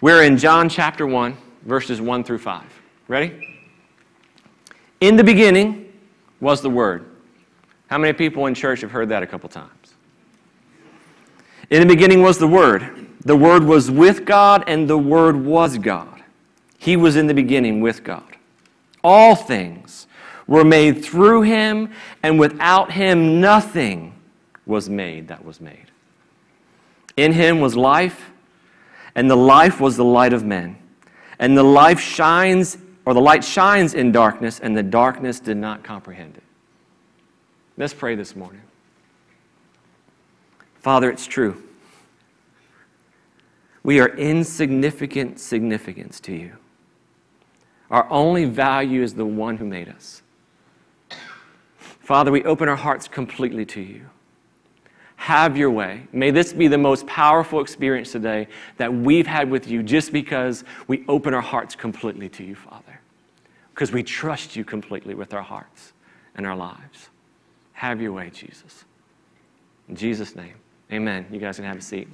We're 0.00 0.22
in 0.22 0.38
John 0.38 0.68
chapter 0.68 1.06
1, 1.06 1.36
verses 1.62 2.00
1 2.00 2.24
through 2.24 2.38
5. 2.38 2.64
Ready? 3.08 3.58
In 5.00 5.16
the 5.16 5.24
beginning 5.24 5.92
was 6.40 6.60
the 6.60 6.70
Word. 6.70 7.04
How 7.88 7.98
many 7.98 8.12
people 8.12 8.46
in 8.46 8.54
church 8.54 8.80
have 8.80 8.90
heard 8.90 9.08
that 9.10 9.22
a 9.22 9.26
couple 9.26 9.48
times? 9.48 9.94
In 11.70 11.80
the 11.80 11.86
beginning 11.86 12.22
was 12.22 12.38
the 12.38 12.48
Word. 12.48 13.08
The 13.24 13.36
Word 13.36 13.64
was 13.64 13.90
with 13.90 14.24
God, 14.24 14.64
and 14.66 14.88
the 14.88 14.98
Word 14.98 15.36
was 15.36 15.78
God. 15.78 16.22
He 16.78 16.96
was 16.96 17.16
in 17.16 17.26
the 17.26 17.34
beginning 17.34 17.80
with 17.80 18.04
God. 18.04 18.36
All 19.02 19.34
things 19.34 20.06
were 20.46 20.64
made 20.64 21.04
through 21.04 21.42
him, 21.42 21.92
and 22.22 22.38
without 22.38 22.92
him 22.92 23.40
nothing 23.40 24.14
was 24.64 24.88
made 24.88 25.28
that 25.28 25.44
was 25.44 25.60
made. 25.60 25.87
In 27.18 27.32
him 27.32 27.58
was 27.58 27.74
life, 27.74 28.30
and 29.16 29.28
the 29.28 29.36
life 29.36 29.80
was 29.80 29.96
the 29.96 30.04
light 30.04 30.32
of 30.32 30.44
men. 30.44 30.78
And 31.40 31.58
the 31.58 31.64
life 31.64 31.98
shines, 31.98 32.78
or 33.04 33.12
the 33.12 33.20
light 33.20 33.42
shines 33.42 33.92
in 33.92 34.12
darkness, 34.12 34.60
and 34.60 34.76
the 34.76 34.84
darkness 34.84 35.40
did 35.40 35.56
not 35.56 35.82
comprehend 35.82 36.36
it. 36.36 36.44
Let's 37.76 37.92
pray 37.92 38.14
this 38.14 38.36
morning. 38.36 38.62
Father, 40.76 41.10
it's 41.10 41.26
true. 41.26 41.60
We 43.82 43.98
are 43.98 44.10
insignificant 44.10 45.40
significance 45.40 46.20
to 46.20 46.32
you. 46.32 46.52
Our 47.90 48.08
only 48.10 48.44
value 48.44 49.02
is 49.02 49.14
the 49.14 49.26
one 49.26 49.56
who 49.56 49.64
made 49.64 49.88
us. 49.88 50.22
Father, 51.76 52.30
we 52.30 52.44
open 52.44 52.68
our 52.68 52.76
hearts 52.76 53.08
completely 53.08 53.66
to 53.66 53.80
you. 53.80 54.06
Have 55.28 55.58
your 55.58 55.70
way. 55.70 56.04
May 56.10 56.30
this 56.30 56.54
be 56.54 56.68
the 56.68 56.78
most 56.78 57.06
powerful 57.06 57.60
experience 57.60 58.12
today 58.12 58.48
that 58.78 58.94
we've 58.94 59.26
had 59.26 59.50
with 59.50 59.68
you 59.68 59.82
just 59.82 60.10
because 60.10 60.64
we 60.86 61.04
open 61.06 61.34
our 61.34 61.42
hearts 61.42 61.76
completely 61.76 62.30
to 62.30 62.42
you, 62.42 62.54
Father. 62.54 62.98
Because 63.74 63.92
we 63.92 64.02
trust 64.02 64.56
you 64.56 64.64
completely 64.64 65.14
with 65.14 65.34
our 65.34 65.42
hearts 65.42 65.92
and 66.34 66.46
our 66.46 66.56
lives. 66.56 67.10
Have 67.74 68.00
your 68.00 68.12
way, 68.12 68.30
Jesus. 68.30 68.86
In 69.90 69.96
Jesus' 69.96 70.34
name, 70.34 70.54
amen. 70.90 71.26
You 71.30 71.38
guys 71.38 71.56
can 71.56 71.66
have 71.66 71.76
a 71.76 71.82
seat. 71.82 72.08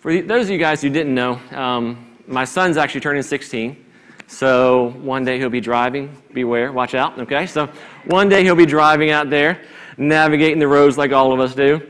For 0.00 0.22
those 0.22 0.46
of 0.46 0.50
you 0.50 0.58
guys 0.58 0.82
who 0.82 0.90
didn't 0.90 1.14
know, 1.14 1.38
um, 1.52 2.18
my 2.26 2.44
son's 2.44 2.76
actually 2.76 3.02
turning 3.02 3.22
16. 3.22 3.83
So 4.26 4.90
one 5.02 5.24
day 5.24 5.38
he'll 5.38 5.50
be 5.50 5.60
driving. 5.60 6.16
Beware, 6.32 6.72
watch 6.72 6.94
out, 6.94 7.18
okay? 7.18 7.46
So 7.46 7.68
one 8.06 8.28
day 8.28 8.42
he'll 8.42 8.54
be 8.54 8.66
driving 8.66 9.10
out 9.10 9.30
there, 9.30 9.60
navigating 9.96 10.58
the 10.58 10.68
roads 10.68 10.98
like 10.98 11.12
all 11.12 11.32
of 11.32 11.40
us 11.40 11.54
do. 11.54 11.80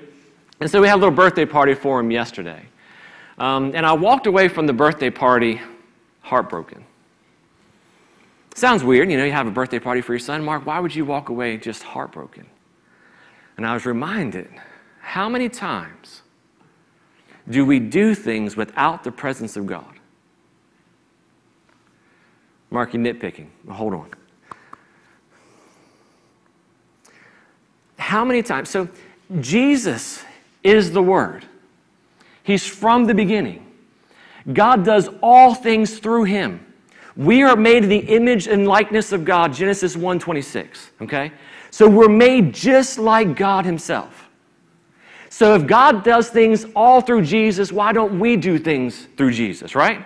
And 0.60 0.70
so 0.70 0.80
we 0.80 0.88
had 0.88 0.96
a 0.96 1.00
little 1.00 1.14
birthday 1.14 1.46
party 1.46 1.74
for 1.74 2.00
him 2.00 2.10
yesterday. 2.10 2.62
Um, 3.38 3.72
and 3.74 3.84
I 3.84 3.92
walked 3.92 4.26
away 4.26 4.48
from 4.48 4.66
the 4.66 4.72
birthday 4.72 5.10
party 5.10 5.60
heartbroken. 6.20 6.84
Sounds 8.54 8.84
weird, 8.84 9.10
you 9.10 9.16
know, 9.16 9.24
you 9.24 9.32
have 9.32 9.48
a 9.48 9.50
birthday 9.50 9.80
party 9.80 10.00
for 10.00 10.12
your 10.12 10.20
son. 10.20 10.44
Mark, 10.44 10.64
why 10.64 10.78
would 10.78 10.94
you 10.94 11.04
walk 11.04 11.28
away 11.28 11.56
just 11.56 11.82
heartbroken? 11.82 12.46
And 13.56 13.66
I 13.66 13.74
was 13.74 13.84
reminded 13.84 14.48
how 15.00 15.28
many 15.28 15.48
times 15.48 16.22
do 17.48 17.66
we 17.66 17.78
do 17.80 18.14
things 18.14 18.56
without 18.56 19.04
the 19.04 19.12
presence 19.12 19.56
of 19.56 19.66
God? 19.66 19.98
Mark, 22.74 22.92
you 22.92 22.98
nitpicking. 22.98 23.46
Hold 23.70 23.94
on. 23.94 24.10
How 27.96 28.24
many 28.24 28.42
times? 28.42 28.68
So, 28.68 28.88
Jesus 29.40 30.24
is 30.64 30.90
the 30.90 31.00
Word. 31.00 31.44
He's 32.42 32.66
from 32.66 33.06
the 33.06 33.14
beginning. 33.14 33.64
God 34.52 34.84
does 34.84 35.08
all 35.22 35.54
things 35.54 36.00
through 36.00 36.24
him. 36.24 36.66
We 37.16 37.42
are 37.44 37.56
made 37.56 37.84
in 37.84 37.88
the 37.88 37.96
image 37.96 38.48
and 38.48 38.66
likeness 38.66 39.12
of 39.12 39.24
God, 39.24 39.54
Genesis 39.54 39.96
1:26, 39.96 40.90
okay? 41.00 41.30
So 41.70 41.88
we're 41.88 42.08
made 42.08 42.52
just 42.52 42.98
like 42.98 43.36
God 43.36 43.64
himself. 43.64 44.28
So 45.30 45.54
if 45.54 45.66
God 45.66 46.02
does 46.02 46.28
things 46.28 46.66
all 46.74 47.00
through 47.00 47.22
Jesus, 47.22 47.72
why 47.72 47.92
don't 47.92 48.18
we 48.18 48.36
do 48.36 48.58
things 48.58 49.06
through 49.16 49.30
Jesus, 49.30 49.74
right? 49.74 50.04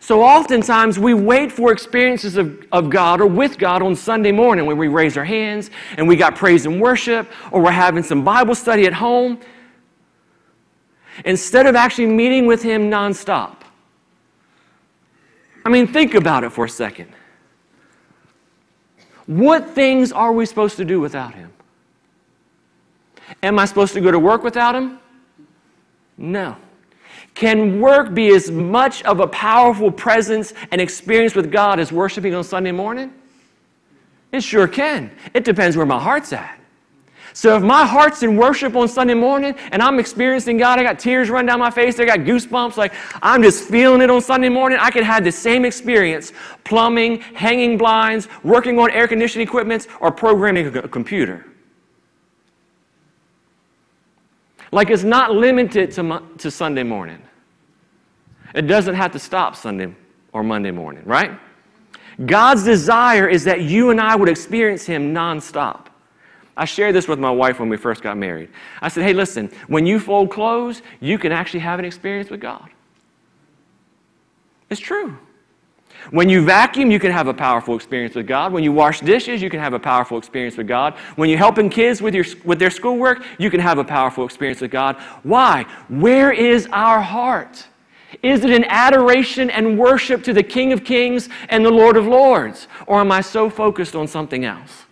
So 0.00 0.22
oftentimes 0.22 0.98
we 0.98 1.12
wait 1.12 1.52
for 1.52 1.72
experiences 1.72 2.38
of, 2.38 2.66
of 2.72 2.88
God 2.88 3.20
or 3.20 3.26
with 3.26 3.58
God 3.58 3.82
on 3.82 3.94
Sunday 3.94 4.32
morning 4.32 4.64
when 4.64 4.78
we 4.78 4.88
raise 4.88 5.18
our 5.18 5.24
hands 5.24 5.70
and 5.98 6.08
we 6.08 6.16
got 6.16 6.34
praise 6.34 6.64
and 6.64 6.80
worship 6.80 7.30
or 7.52 7.60
we're 7.62 7.70
having 7.70 8.02
some 8.02 8.24
Bible 8.24 8.54
study 8.54 8.86
at 8.86 8.94
home 8.94 9.38
instead 11.26 11.66
of 11.66 11.76
actually 11.76 12.06
meeting 12.06 12.46
with 12.46 12.62
Him 12.62 12.90
nonstop. 12.90 13.56
I 15.66 15.68
mean, 15.68 15.86
think 15.86 16.14
about 16.14 16.44
it 16.44 16.50
for 16.50 16.64
a 16.64 16.68
second. 16.68 17.12
What 19.26 19.70
things 19.70 20.12
are 20.12 20.32
we 20.32 20.46
supposed 20.46 20.78
to 20.78 20.84
do 20.84 20.98
without 20.98 21.34
Him? 21.34 21.52
Am 23.42 23.58
I 23.58 23.66
supposed 23.66 23.92
to 23.92 24.00
go 24.00 24.10
to 24.10 24.18
work 24.18 24.42
without 24.42 24.74
Him? 24.74 24.98
No. 26.16 26.56
Can 27.34 27.80
work 27.80 28.12
be 28.12 28.34
as 28.34 28.50
much 28.50 29.02
of 29.04 29.20
a 29.20 29.26
powerful 29.26 29.90
presence 29.90 30.52
and 30.70 30.80
experience 30.80 31.34
with 31.34 31.50
God 31.50 31.80
as 31.80 31.92
worshiping 31.92 32.34
on 32.34 32.44
Sunday 32.44 32.72
morning? 32.72 33.12
It 34.32 34.42
sure 34.42 34.68
can. 34.68 35.10
It 35.34 35.44
depends 35.44 35.76
where 35.76 35.86
my 35.86 35.98
heart's 35.98 36.32
at. 36.32 36.60
So 37.32 37.56
if 37.56 37.62
my 37.62 37.86
heart's 37.86 38.22
in 38.22 38.36
worship 38.36 38.74
on 38.74 38.88
Sunday 38.88 39.14
morning 39.14 39.54
and 39.70 39.82
I'm 39.82 39.98
experiencing 39.98 40.58
God, 40.58 40.78
I 40.78 40.82
got 40.82 40.98
tears 40.98 41.30
running 41.30 41.46
down 41.46 41.60
my 41.60 41.70
face, 41.70 41.98
I 42.00 42.04
got 42.04 42.20
goosebumps, 42.20 42.76
like 42.76 42.92
I'm 43.22 43.42
just 43.42 43.64
feeling 43.64 44.00
it 44.00 44.10
on 44.10 44.20
Sunday 44.20 44.48
morning, 44.48 44.78
I 44.80 44.90
could 44.90 45.04
have 45.04 45.22
the 45.22 45.32
same 45.32 45.64
experience 45.64 46.32
plumbing, 46.64 47.20
hanging 47.20 47.78
blinds, 47.78 48.28
working 48.42 48.78
on 48.78 48.90
air 48.90 49.06
conditioning 49.06 49.46
equipment, 49.46 49.86
or 50.00 50.10
programming 50.10 50.76
a 50.76 50.88
computer. 50.88 51.46
Like 54.72 54.90
it's 54.90 55.02
not 55.02 55.32
limited 55.32 55.90
to, 55.92 56.22
to 56.38 56.50
Sunday 56.50 56.82
morning. 56.82 57.20
It 58.54 58.62
doesn't 58.62 58.94
have 58.94 59.12
to 59.12 59.18
stop 59.18 59.56
Sunday 59.56 59.94
or 60.32 60.42
Monday 60.42 60.70
morning, 60.70 61.02
right? 61.04 61.38
God's 62.26 62.64
desire 62.64 63.28
is 63.28 63.44
that 63.44 63.62
you 63.62 63.90
and 63.90 64.00
I 64.00 64.14
would 64.14 64.28
experience 64.28 64.84
Him 64.84 65.14
nonstop. 65.14 65.86
I 66.56 66.64
shared 66.64 66.94
this 66.94 67.08
with 67.08 67.18
my 67.18 67.30
wife 67.30 67.58
when 67.58 67.68
we 67.68 67.76
first 67.76 68.02
got 68.02 68.16
married. 68.16 68.50
I 68.82 68.88
said, 68.88 69.04
hey, 69.04 69.12
listen, 69.12 69.50
when 69.68 69.86
you 69.86 69.98
fold 69.98 70.30
clothes, 70.30 70.82
you 71.00 71.16
can 71.18 71.32
actually 71.32 71.60
have 71.60 71.78
an 71.78 71.84
experience 71.84 72.28
with 72.28 72.40
God. 72.40 72.68
It's 74.68 74.80
true. 74.80 75.18
When 76.10 76.28
you 76.28 76.44
vacuum, 76.44 76.90
you 76.90 76.98
can 76.98 77.12
have 77.12 77.28
a 77.28 77.34
powerful 77.34 77.76
experience 77.76 78.14
with 78.14 78.26
God. 78.26 78.52
When 78.52 78.64
you 78.64 78.72
wash 78.72 79.00
dishes, 79.00 79.40
you 79.42 79.50
can 79.50 79.60
have 79.60 79.74
a 79.74 79.78
powerful 79.78 80.18
experience 80.18 80.56
with 80.56 80.66
God. 80.66 80.94
When 81.16 81.28
you're 81.28 81.38
helping 81.38 81.70
kids 81.70 82.02
with, 82.02 82.14
your, 82.14 82.24
with 82.44 82.58
their 82.58 82.70
schoolwork, 82.70 83.24
you 83.38 83.50
can 83.50 83.60
have 83.60 83.78
a 83.78 83.84
powerful 83.84 84.24
experience 84.24 84.60
with 84.60 84.70
God. 84.70 84.96
Why? 85.22 85.64
Where 85.88 86.32
is 86.32 86.68
our 86.72 87.00
heart? 87.00 87.66
Is 88.22 88.44
it 88.44 88.50
an 88.50 88.64
adoration 88.64 89.50
and 89.50 89.78
worship 89.78 90.24
to 90.24 90.32
the 90.32 90.42
King 90.42 90.72
of 90.72 90.84
Kings 90.84 91.28
and 91.48 91.64
the 91.64 91.70
Lord 91.70 91.96
of 91.96 92.06
Lords? 92.06 92.66
Or 92.86 93.00
am 93.00 93.12
I 93.12 93.20
so 93.20 93.48
focused 93.48 93.94
on 93.94 94.08
something 94.08 94.44
else? 94.44 94.86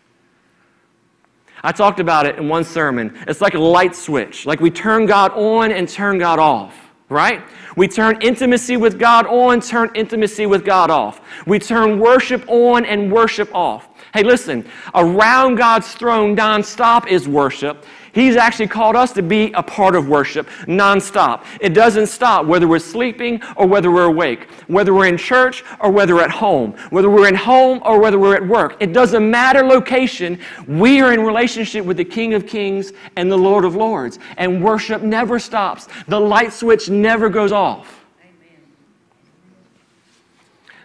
I 1.62 1.72
talked 1.72 1.98
about 1.98 2.26
it 2.26 2.38
in 2.38 2.48
one 2.48 2.64
sermon. 2.64 3.18
It's 3.26 3.40
like 3.40 3.54
a 3.54 3.58
light 3.58 3.96
switch, 3.96 4.46
like 4.46 4.60
we 4.60 4.70
turn 4.70 5.06
God 5.06 5.32
on 5.32 5.72
and 5.72 5.88
turn 5.88 6.18
God 6.18 6.38
off, 6.38 6.88
right? 7.08 7.42
We 7.76 7.88
turn 7.88 8.20
intimacy 8.20 8.76
with 8.76 8.98
God 8.98 9.26
on, 9.26 9.60
turn 9.60 9.90
intimacy 9.94 10.46
with 10.46 10.64
God 10.64 10.90
off. 10.90 11.20
We 11.46 11.58
turn 11.58 11.98
worship 11.98 12.44
on 12.48 12.84
and 12.84 13.10
worship 13.10 13.54
off. 13.54 13.88
Hey, 14.12 14.22
listen, 14.22 14.68
around 14.94 15.56
God's 15.56 15.92
throne 15.94 16.36
nonstop 16.36 17.06
is 17.06 17.28
worship. 17.28 17.84
He's 18.12 18.36
actually 18.36 18.68
called 18.68 18.96
us 18.96 19.12
to 19.12 19.22
be 19.22 19.52
a 19.52 19.62
part 19.62 19.94
of 19.94 20.08
worship 20.08 20.48
nonstop. 20.66 21.44
It 21.60 21.74
doesn't 21.74 22.06
stop 22.06 22.46
whether 22.46 22.66
we're 22.66 22.78
sleeping 22.78 23.42
or 23.56 23.66
whether 23.66 23.90
we're 23.90 24.04
awake, 24.04 24.48
whether 24.66 24.94
we're 24.94 25.06
in 25.06 25.16
church 25.16 25.64
or 25.80 25.90
whether 25.90 26.20
at 26.20 26.30
home, 26.30 26.72
whether 26.90 27.10
we're 27.10 27.28
in 27.28 27.34
home 27.34 27.80
or 27.84 28.00
whether 28.00 28.18
we're 28.18 28.36
at 28.36 28.46
work. 28.46 28.76
It 28.80 28.92
doesn't 28.92 29.28
matter 29.30 29.62
location. 29.62 30.40
We 30.66 31.00
are 31.00 31.12
in 31.12 31.22
relationship 31.22 31.84
with 31.84 31.96
the 31.96 32.04
King 32.04 32.34
of 32.34 32.46
Kings 32.46 32.92
and 33.16 33.30
the 33.30 33.38
Lord 33.38 33.64
of 33.64 33.76
Lords, 33.76 34.18
and 34.36 34.62
worship 34.62 35.02
never 35.02 35.38
stops. 35.38 35.88
The 36.06 36.20
light 36.20 36.52
switch 36.52 36.88
never 36.88 37.28
goes 37.28 37.52
off. 37.52 37.98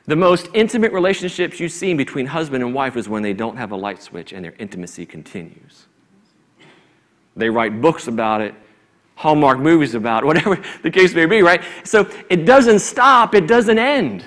The 0.06 0.16
most 0.18 0.50
intimate 0.54 0.92
relationships 0.92 1.62
you 1.62 1.70
see 1.70 1.94
between 1.94 2.26
husband 2.26 2.62
and 2.62 2.74
wife 2.74 2.98
is 2.98 3.08
when 3.08 3.24
they 3.24 3.32
don't 3.32 3.56
have 3.56 3.72
a 3.72 3.76
light 3.78 4.02
switch 4.02 4.34
and 4.34 4.44
their 4.44 4.54
intimacy 4.60 5.06
continues. 5.06 5.88
They 7.36 7.50
write 7.50 7.82
books 7.82 8.08
about 8.08 8.42
it, 8.42 8.54
Hallmark 9.16 9.60
movies 9.60 9.96
about 9.96 10.24
it, 10.24 10.26
whatever 10.28 10.62
the 10.82 10.92
case 10.92 11.14
may 11.14 11.26
be, 11.26 11.42
right? 11.42 11.64
So 11.84 12.10
it 12.30 12.46
doesn't 12.46 12.80
stop, 12.80 13.36
it 13.36 13.48
doesn't 13.48 13.80
end. 13.80 14.24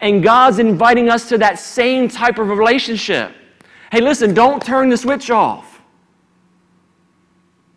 And 0.00 0.22
God's 0.22 0.58
inviting 0.58 1.10
us 1.10 1.28
to 1.28 1.38
that 1.38 1.58
same 1.58 2.08
type 2.08 2.38
of 2.38 2.48
relationship. 2.48 3.32
Hey, 3.90 4.00
listen, 4.00 4.32
don't 4.32 4.62
turn 4.62 4.88
the 4.88 4.96
switch 4.96 5.30
off. 5.30 5.82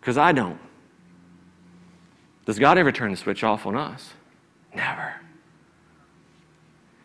Because 0.00 0.16
I 0.16 0.32
don't. 0.32 0.58
Does 2.46 2.58
God 2.58 2.78
ever 2.78 2.92
turn 2.92 3.10
the 3.10 3.16
switch 3.16 3.44
off 3.44 3.66
on 3.66 3.76
us? 3.76 4.14
Never. 4.74 5.14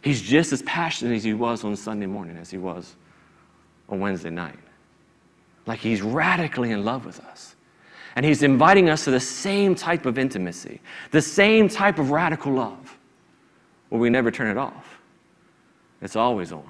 He's 0.02 0.22
just 0.22 0.54
as 0.54 0.62
passionate 0.64 1.16
as 1.16 1.24
he 1.24 1.34
was 1.34 1.64
on 1.64 1.76
Sunday 1.76 2.06
morning 2.06 2.38
as 2.38 2.50
he 2.50 2.58
was 2.58 2.96
on 3.90 4.00
Wednesday 4.00 4.30
night. 4.30 4.58
Like 5.66 5.80
he's 5.80 6.02
radically 6.02 6.72
in 6.72 6.84
love 6.84 7.06
with 7.06 7.20
us. 7.20 7.56
And 8.16 8.26
he's 8.26 8.44
inviting 8.44 8.90
us 8.90 9.06
to 9.06 9.12
the 9.12 9.20
same 9.20 9.74
type 9.74 10.06
of 10.06 10.18
intimacy, 10.18 10.82
the 11.12 11.22
same 11.22 11.70
type 11.70 11.98
of 11.98 12.12
radical 12.12 12.54
love. 12.54 12.98
where 13.90 14.00
we 14.00 14.10
never 14.10 14.32
turn 14.32 14.48
it 14.50 14.58
off. 14.58 15.00
It's 16.02 16.16
always 16.16 16.52
on. 16.52 16.64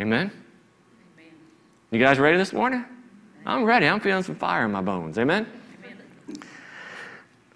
Amen? 0.00 0.30
Amen. 0.30 1.32
You 1.90 1.98
guys 1.98 2.18
ready 2.18 2.38
this 2.38 2.54
morning? 2.54 2.84
I'm 3.44 3.64
ready. 3.64 3.86
I'm 3.86 4.00
feeling 4.00 4.22
some 4.22 4.34
fire 4.34 4.64
in 4.64 4.72
my 4.72 4.80
bones. 4.80 5.18
Amen? 5.18 5.46
Amen? 5.84 6.38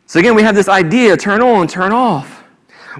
So, 0.07 0.21
again, 0.21 0.35
we 0.35 0.43
have 0.43 0.55
this 0.55 0.69
idea 0.69 1.17
turn 1.17 1.41
on, 1.41 1.67
turn 1.69 1.91
off. 1.91 2.45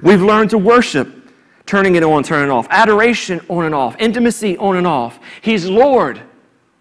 We've 0.03 0.23
learned 0.23 0.51
to 0.51 0.59
worship, 0.59 1.31
turning 1.67 1.97
it 1.97 2.03
on, 2.03 2.23
turning 2.23 2.51
it 2.51 2.53
off. 2.53 2.67
Adoration, 2.71 3.41
on 3.49 3.67
and 3.67 3.75
off. 3.75 3.97
Intimacy, 3.99 4.57
on 4.57 4.77
and 4.77 4.87
off. 4.87 5.21
He's 5.43 5.67
Lord, 5.67 6.23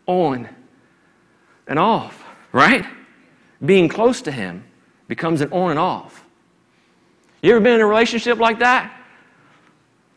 on 0.05 0.49
and 1.67 1.79
off, 1.79 2.23
right? 2.51 2.85
Being 3.65 3.87
close 3.87 4.21
to 4.23 4.31
Him 4.31 4.63
becomes 5.07 5.41
an 5.41 5.51
on 5.51 5.71
and 5.71 5.79
off. 5.79 6.25
You 7.41 7.51
ever 7.51 7.59
been 7.59 7.75
in 7.75 7.81
a 7.81 7.85
relationship 7.85 8.39
like 8.39 8.59
that? 8.59 8.91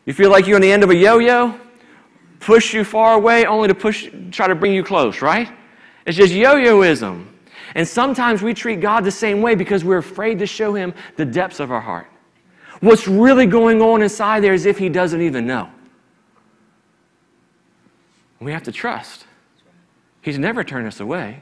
You 0.05 0.13
feel 0.13 0.31
like 0.31 0.47
you're 0.47 0.55
on 0.55 0.61
the 0.61 0.71
end 0.71 0.83
of 0.83 0.89
a 0.89 0.95
yo 0.95 1.19
yo? 1.19 1.59
Push 2.39 2.73
you 2.73 2.83
far 2.83 3.15
away 3.15 3.45
only 3.45 3.67
to 3.67 3.75
push, 3.75 4.09
try 4.31 4.47
to 4.47 4.55
bring 4.55 4.73
you 4.73 4.83
close, 4.83 5.21
right? 5.21 5.51
It's 6.05 6.17
just 6.17 6.33
yo 6.33 6.55
yoism. 6.55 7.27
And 7.75 7.87
sometimes 7.87 8.41
we 8.41 8.53
treat 8.53 8.79
God 8.79 9.03
the 9.03 9.11
same 9.11 9.41
way 9.41 9.53
because 9.53 9.83
we're 9.83 9.97
afraid 9.97 10.39
to 10.39 10.47
show 10.47 10.73
Him 10.73 10.93
the 11.15 11.25
depths 11.25 11.59
of 11.59 11.71
our 11.71 11.81
heart. 11.81 12.07
What's 12.79 13.07
really 13.07 13.45
going 13.45 13.81
on 13.81 14.01
inside 14.01 14.41
there 14.41 14.53
is 14.53 14.65
if 14.65 14.77
He 14.77 14.87
doesn't 14.89 15.21
even 15.21 15.45
know. 15.45 15.69
We 18.39 18.51
have 18.51 18.63
to 18.63 18.71
trust. 18.71 19.26
He's 20.27 20.37
never 20.37 20.61
turned 20.61 20.85
us 20.85 20.99
away. 20.99 21.39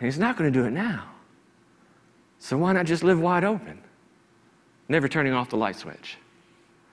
And 0.00 0.06
He's 0.06 0.18
not 0.18 0.38
going 0.38 0.50
to 0.50 0.58
do 0.58 0.64
it 0.64 0.70
now. 0.70 1.04
So 2.38 2.56
why 2.56 2.72
not 2.72 2.86
just 2.86 3.04
live 3.04 3.20
wide 3.20 3.44
open? 3.44 3.78
Never 4.88 5.06
turning 5.06 5.34
off 5.34 5.50
the 5.50 5.58
light 5.58 5.76
switch. 5.76 6.16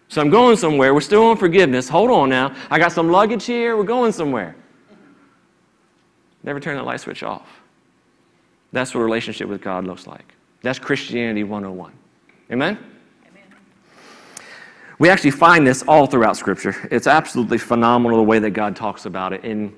So 0.10 0.20
I'm 0.20 0.30
going 0.30 0.58
somewhere. 0.58 0.94
We're 0.94 1.00
still 1.00 1.28
on 1.28 1.38
forgiveness. 1.38 1.88
Hold 1.88 2.12
on 2.12 2.28
now. 2.28 2.54
I 2.70 2.78
got 2.78 2.92
some 2.92 3.10
luggage 3.10 3.46
here. 3.46 3.78
We're 3.78 3.84
going 3.86 4.12
somewhere. 4.12 4.54
Never 6.44 6.60
turn 6.60 6.76
the 6.76 6.84
light 6.84 7.00
switch 7.00 7.24
off. 7.24 7.48
That's 8.74 8.94
what 8.94 9.00
a 9.00 9.06
relationship 9.06 9.48
with 9.48 9.62
God 9.62 9.86
looks 9.86 10.06
like. 10.08 10.34
That's 10.62 10.78
Christianity 10.78 11.46
101. 11.46 11.94
Amen? 12.52 12.78
Amen? 13.26 13.44
We 15.00 15.08
actually 15.08 15.32
find 15.32 15.66
this 15.66 15.84
all 15.88 16.06
throughout 16.06 16.36
Scripture. 16.36 16.76
It's 16.92 17.08
absolutely 17.08 17.60
phenomenal 17.60 18.18
the 18.18 18.26
way 18.26 18.40
that 18.40 18.52
God 18.52 18.76
talks 18.76 19.06
about 19.06 19.32
it. 19.32 19.46
In 19.46 19.74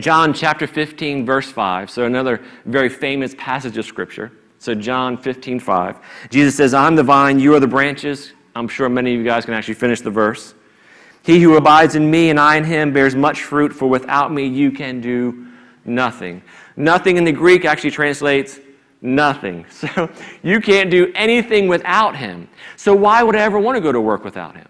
John 0.00 0.32
chapter 0.32 0.66
15, 0.66 1.24
verse 1.26 1.50
5, 1.50 1.90
so 1.90 2.04
another 2.04 2.40
very 2.64 2.88
famous 2.88 3.34
passage 3.36 3.76
of 3.76 3.84
Scripture. 3.84 4.32
So, 4.58 4.74
John 4.74 5.18
15, 5.18 5.60
5. 5.60 5.98
Jesus 6.30 6.56
says, 6.56 6.72
I'm 6.72 6.96
the 6.96 7.02
vine, 7.02 7.38
you 7.38 7.54
are 7.54 7.60
the 7.60 7.66
branches. 7.66 8.32
I'm 8.56 8.68
sure 8.68 8.88
many 8.88 9.12
of 9.12 9.18
you 9.18 9.24
guys 9.24 9.44
can 9.44 9.52
actually 9.52 9.74
finish 9.74 10.00
the 10.00 10.10
verse. 10.10 10.54
He 11.22 11.40
who 11.40 11.56
abides 11.56 11.94
in 11.94 12.10
me 12.10 12.30
and 12.30 12.38
I 12.38 12.56
in 12.56 12.64
him 12.64 12.92
bears 12.92 13.14
much 13.14 13.42
fruit, 13.42 13.72
for 13.72 13.88
without 13.88 14.32
me 14.32 14.46
you 14.46 14.70
can 14.70 15.00
do 15.00 15.48
nothing. 15.84 16.42
Nothing 16.76 17.16
in 17.16 17.24
the 17.24 17.32
Greek 17.32 17.64
actually 17.64 17.90
translates 17.90 18.60
nothing. 19.00 19.66
So 19.70 20.10
you 20.42 20.60
can't 20.60 20.90
do 20.90 21.12
anything 21.14 21.68
without 21.68 22.16
him. 22.16 22.48
So 22.76 22.94
why 22.94 23.22
would 23.22 23.36
I 23.36 23.40
ever 23.40 23.58
want 23.58 23.76
to 23.76 23.80
go 23.80 23.92
to 23.92 24.00
work 24.00 24.24
without 24.24 24.56
him? 24.56 24.68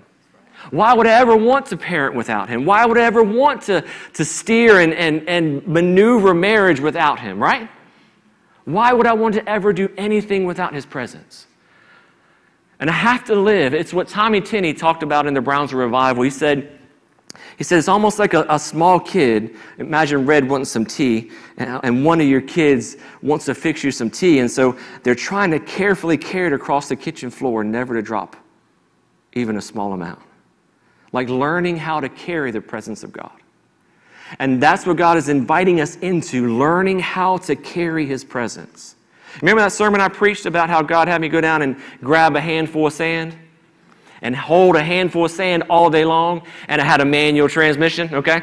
Why 0.74 0.92
would 0.92 1.06
I 1.06 1.12
ever 1.20 1.36
want 1.36 1.66
to 1.66 1.76
parent 1.76 2.16
without 2.16 2.48
him? 2.48 2.64
Why 2.64 2.84
would 2.84 2.98
I 2.98 3.04
ever 3.04 3.22
want 3.22 3.62
to, 3.62 3.84
to 4.14 4.24
steer 4.24 4.80
and, 4.80 4.92
and, 4.92 5.28
and 5.28 5.64
maneuver 5.68 6.34
marriage 6.34 6.80
without 6.80 7.20
him, 7.20 7.40
right? 7.40 7.70
Why 8.64 8.92
would 8.92 9.06
I 9.06 9.12
want 9.12 9.34
to 9.36 9.48
ever 9.48 9.72
do 9.72 9.88
anything 9.96 10.46
without 10.46 10.74
his 10.74 10.84
presence? 10.84 11.46
And 12.80 12.90
I 12.90 12.92
have 12.92 13.22
to 13.26 13.36
live. 13.36 13.72
It's 13.72 13.94
what 13.94 14.08
Tommy 14.08 14.40
Tenney 14.40 14.74
talked 14.74 15.04
about 15.04 15.28
in 15.28 15.34
the 15.34 15.40
Brownsville 15.40 15.78
Revival. 15.78 16.24
He 16.24 16.30
said, 16.30 16.76
he 17.56 17.62
said, 17.62 17.78
it's 17.78 17.86
almost 17.86 18.18
like 18.18 18.34
a, 18.34 18.44
a 18.48 18.58
small 18.58 18.98
kid. 18.98 19.54
Imagine 19.78 20.26
Red 20.26 20.48
wanting 20.48 20.64
some 20.64 20.84
tea, 20.84 21.30
and, 21.56 21.78
and, 21.84 22.04
one 22.04 22.20
of 22.20 22.26
your 22.26 22.40
kids 22.40 22.96
wants 23.22 23.44
to 23.44 23.54
fix 23.54 23.84
you 23.84 23.92
some 23.92 24.10
tea. 24.10 24.40
And 24.40 24.50
so 24.50 24.76
they're 25.04 25.14
trying 25.14 25.52
to 25.52 25.60
carefully 25.60 26.16
carry 26.16 26.48
it 26.48 26.52
across 26.52 26.88
the 26.88 26.96
kitchen 26.96 27.30
floor, 27.30 27.62
never 27.62 27.94
to 27.94 28.02
drop 28.02 28.34
even 29.34 29.56
a 29.56 29.62
small 29.62 29.92
amount. 29.92 30.18
Like 31.14 31.28
learning 31.28 31.76
how 31.76 32.00
to 32.00 32.08
carry 32.08 32.50
the 32.50 32.60
presence 32.60 33.04
of 33.04 33.12
God. 33.12 33.30
And 34.40 34.60
that's 34.60 34.84
what 34.84 34.96
God 34.96 35.16
is 35.16 35.28
inviting 35.28 35.80
us 35.80 35.94
into, 35.96 36.58
learning 36.58 36.98
how 36.98 37.36
to 37.38 37.54
carry 37.54 38.04
His 38.04 38.24
presence. 38.24 38.96
Remember 39.40 39.62
that 39.62 39.70
sermon 39.70 40.00
I 40.00 40.08
preached 40.08 40.44
about 40.44 40.68
how 40.68 40.82
God 40.82 41.06
had 41.06 41.20
me 41.20 41.28
go 41.28 41.40
down 41.40 41.62
and 41.62 41.76
grab 42.00 42.34
a 42.34 42.40
handful 42.40 42.88
of 42.88 42.92
sand? 42.92 43.36
And 44.22 44.34
hold 44.34 44.74
a 44.74 44.82
handful 44.82 45.26
of 45.26 45.30
sand 45.30 45.64
all 45.70 45.88
day 45.88 46.04
long, 46.04 46.42
and 46.66 46.80
I 46.80 46.84
had 46.84 47.00
a 47.00 47.04
manual 47.04 47.48
transmission, 47.48 48.12
okay? 48.12 48.42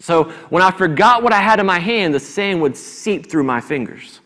So 0.00 0.24
when 0.48 0.62
I 0.62 0.70
forgot 0.72 1.22
what 1.22 1.32
I 1.32 1.40
had 1.40 1.60
in 1.60 1.66
my 1.66 1.78
hand, 1.78 2.12
the 2.12 2.20
sand 2.20 2.60
would 2.62 2.76
seep 2.76 3.30
through 3.30 3.44
my 3.44 3.60
fingers. 3.60 4.20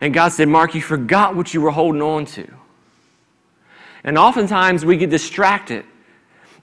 And 0.00 0.12
God 0.12 0.32
said, 0.32 0.48
Mark, 0.48 0.74
you 0.74 0.82
forgot 0.82 1.34
what 1.34 1.54
you 1.54 1.60
were 1.62 1.70
holding 1.70 2.02
on 2.02 2.26
to. 2.26 2.46
And 4.04 4.18
oftentimes 4.18 4.84
we 4.84 4.96
get 4.96 5.10
distracted 5.10 5.84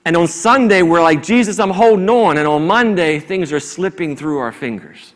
and 0.08 0.16
on 0.16 0.26
Sunday, 0.26 0.80
we're 0.80 1.02
like, 1.02 1.22
Jesus, 1.22 1.58
I'm 1.58 1.68
holding 1.68 2.08
on. 2.08 2.38
And 2.38 2.48
on 2.48 2.66
Monday, 2.66 3.20
things 3.20 3.52
are 3.52 3.60
slipping 3.60 4.16
through 4.16 4.38
our 4.38 4.52
fingers, 4.52 5.12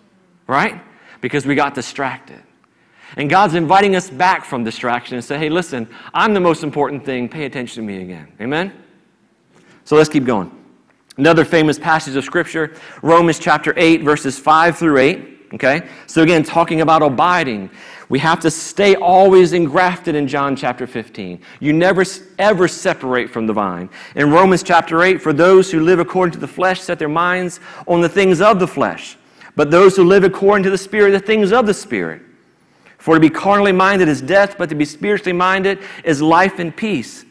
right? 0.46 0.82
Because 1.22 1.46
we 1.46 1.54
got 1.54 1.74
distracted. 1.74 2.42
And 3.16 3.30
God's 3.30 3.54
inviting 3.54 3.96
us 3.96 4.10
back 4.10 4.44
from 4.44 4.64
distraction 4.64 5.14
and 5.14 5.24
say, 5.24 5.38
hey, 5.38 5.48
listen, 5.48 5.88
I'm 6.12 6.34
the 6.34 6.40
most 6.40 6.62
important 6.62 7.06
thing. 7.06 7.26
Pay 7.26 7.46
attention 7.46 7.82
to 7.82 7.90
me 7.90 8.02
again. 8.02 8.34
Amen? 8.38 8.70
So 9.84 9.96
let's 9.96 10.10
keep 10.10 10.26
going. 10.26 10.52
Another 11.16 11.46
famous 11.46 11.78
passage 11.78 12.14
of 12.14 12.22
Scripture, 12.22 12.76
Romans 13.00 13.38
chapter 13.38 13.72
8, 13.78 14.02
verses 14.02 14.38
5 14.38 14.76
through 14.76 14.98
8. 14.98 15.31
Okay? 15.54 15.88
So 16.06 16.22
again, 16.22 16.42
talking 16.42 16.80
about 16.80 17.02
abiding. 17.02 17.70
We 18.08 18.18
have 18.18 18.40
to 18.40 18.50
stay 18.50 18.94
always 18.94 19.52
engrafted 19.52 20.14
in 20.14 20.28
John 20.28 20.54
chapter 20.56 20.86
15. 20.86 21.40
You 21.60 21.72
never 21.72 22.04
ever 22.38 22.68
separate 22.68 23.30
from 23.30 23.46
the 23.46 23.52
vine. 23.52 23.88
In 24.16 24.30
Romans 24.30 24.62
chapter 24.62 25.02
8, 25.02 25.20
for 25.20 25.32
those 25.32 25.70
who 25.70 25.80
live 25.80 25.98
according 25.98 26.32
to 26.32 26.38
the 26.38 26.48
flesh 26.48 26.80
set 26.80 26.98
their 26.98 27.08
minds 27.08 27.60
on 27.86 28.00
the 28.00 28.08
things 28.08 28.40
of 28.40 28.58
the 28.58 28.66
flesh, 28.66 29.16
but 29.56 29.70
those 29.70 29.96
who 29.96 30.04
live 30.04 30.24
according 30.24 30.64
to 30.64 30.70
the 30.70 30.78
Spirit, 30.78 31.12
the 31.12 31.20
things 31.20 31.52
of 31.52 31.66
the 31.66 31.74
Spirit. 31.74 32.22
For 32.98 33.14
to 33.14 33.20
be 33.20 33.30
carnally 33.30 33.72
minded 33.72 34.08
is 34.08 34.22
death, 34.22 34.56
but 34.56 34.68
to 34.68 34.74
be 34.74 34.84
spiritually 34.84 35.32
minded 35.32 35.80
is 36.04 36.22
life 36.22 36.58
and 36.58 36.74
peace. 36.74 37.24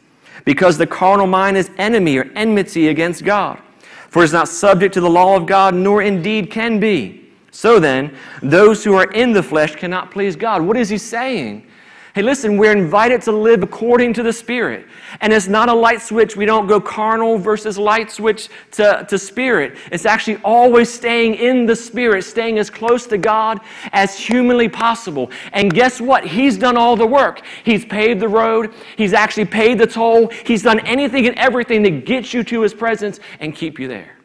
Because 0.46 0.78
the 0.78 0.88
carnal 0.88 1.28
mind 1.28 1.58
is 1.58 1.70
enemy 1.78 2.18
or 2.18 2.30
enmity 2.36 2.90
against 2.90 3.24
God. 3.24 3.62
For 4.10 4.22
it 4.22 4.26
is 4.26 4.34
not 4.34 4.50
subject 4.50 4.94
to 4.96 5.02
the 5.02 5.10
law 5.10 5.38
of 5.38 5.46
God, 5.46 5.74
nor 5.74 6.02
indeed 6.02 6.52
can 6.52 6.80
be. 6.80 7.21
So 7.52 7.80
then, 7.80 8.16
those 8.42 8.84
who 8.84 8.96
are 8.96 9.12
in 9.12 9.34
the 9.34 9.44
flesh 9.44 9.76
cannot 9.76 10.10
please 10.10 10.38
God. 10.38 10.62
What 10.62 10.78
is 10.78 10.88
he 10.88 10.98
saying? 10.98 11.68
Hey, 12.14 12.24
listen, 12.24 12.58
we're 12.58 12.74
invited 12.74 13.22
to 13.24 13.32
live 13.32 13.64
according 13.64 14.14
to 14.16 14.24
the 14.24 14.34
Spirit. 14.34 14.86
And 15.22 15.32
it's 15.32 15.48
not 15.48 15.70
a 15.70 15.74
light 15.74 16.02
switch. 16.02 16.36
We 16.36 16.46
don't 16.46 16.68
go 16.68 16.82
carnal 16.82 17.38
versus 17.38 17.78
light 17.78 18.12
switch 18.12 18.50
to, 18.72 19.06
to 19.08 19.18
Spirit. 19.18 19.78
It's 19.94 20.06
actually 20.06 20.38
always 20.44 20.94
staying 20.94 21.36
in 21.36 21.66
the 21.66 21.76
Spirit, 21.76 22.24
staying 22.24 22.58
as 22.58 22.70
close 22.70 23.08
to 23.08 23.18
God 23.18 23.62
as 23.94 24.18
humanly 24.18 24.68
possible. 24.68 25.32
And 25.54 25.74
guess 25.74 26.02
what? 26.02 26.26
He's 26.26 26.58
done 26.58 26.76
all 26.76 26.98
the 26.98 27.08
work. 27.08 27.44
He's 27.64 27.86
paved 27.86 28.20
the 28.20 28.28
road, 28.28 28.74
He's 28.98 29.14
actually 29.14 29.46
paid 29.46 29.78
the 29.78 29.88
toll, 29.88 30.28
He's 30.46 30.64
done 30.64 30.80
anything 30.82 31.28
and 31.28 31.38
everything 31.38 31.82
to 31.84 31.92
get 31.92 32.34
you 32.34 32.44
to 32.44 32.62
His 32.62 32.74
presence 32.74 33.22
and 33.40 33.56
keep 33.56 33.80
you 33.80 33.88
there. 33.88 34.18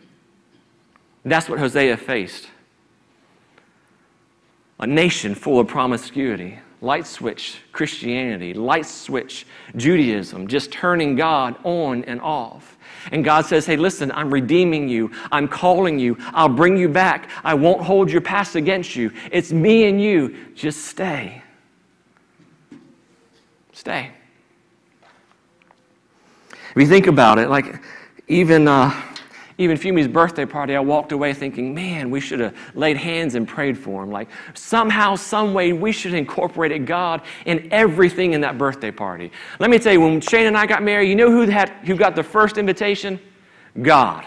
That's 1.24 1.48
what 1.48 1.60
Hosea 1.60 1.96
faced 1.96 2.48
a 4.78 4.86
nation 4.86 5.34
full 5.34 5.58
of 5.58 5.68
promiscuity, 5.68 6.58
light 6.80 7.06
switch 7.06 7.58
Christianity, 7.72 8.52
light 8.52 8.86
switch 8.86 9.46
Judaism, 9.76 10.46
just 10.46 10.70
turning 10.70 11.16
God 11.16 11.56
on 11.64 12.04
and 12.04 12.20
off. 12.20 12.76
And 13.12 13.24
God 13.24 13.46
says, 13.46 13.66
Hey, 13.66 13.76
listen, 13.76 14.12
I'm 14.12 14.32
redeeming 14.32 14.88
you. 14.88 15.10
I'm 15.32 15.48
calling 15.48 15.98
you. 15.98 16.16
I'll 16.32 16.48
bring 16.48 16.76
you 16.76 16.88
back. 16.88 17.30
I 17.44 17.54
won't 17.54 17.82
hold 17.82 18.10
your 18.10 18.20
past 18.20 18.56
against 18.56 18.96
you. 18.96 19.12
It's 19.30 19.52
me 19.52 19.84
and 19.84 20.00
you. 20.00 20.36
Just 20.54 20.86
stay. 20.86 21.42
Stay. 23.72 24.10
If 26.50 26.82
you 26.82 26.86
think 26.86 27.06
about 27.06 27.38
it, 27.38 27.48
like 27.48 27.80
even. 28.28 28.68
Uh, 28.68 29.02
even 29.58 29.76
Fumi's 29.76 30.08
birthday 30.08 30.44
party, 30.44 30.76
I 30.76 30.80
walked 30.80 31.12
away 31.12 31.32
thinking, 31.32 31.74
man, 31.74 32.10
we 32.10 32.20
should 32.20 32.40
have 32.40 32.54
laid 32.74 32.96
hands 32.96 33.34
and 33.34 33.48
prayed 33.48 33.78
for 33.78 34.02
him. 34.02 34.10
Like 34.10 34.28
somehow, 34.52 35.14
some 35.14 35.54
way, 35.54 35.72
we 35.72 35.92
should 35.92 36.12
have 36.12 36.18
incorporated 36.18 36.86
God 36.86 37.22
in 37.46 37.68
everything 37.72 38.34
in 38.34 38.42
that 38.42 38.58
birthday 38.58 38.90
party. 38.90 39.32
Let 39.58 39.70
me 39.70 39.78
tell 39.78 39.94
you, 39.94 40.00
when 40.00 40.20
Shane 40.20 40.46
and 40.46 40.58
I 40.58 40.66
got 40.66 40.82
married, 40.82 41.08
you 41.08 41.16
know 41.16 41.30
who 41.30 41.42
had 41.42 41.70
who 41.84 41.96
got 41.96 42.14
the 42.14 42.22
first 42.22 42.58
invitation? 42.58 43.18
God. 43.80 44.26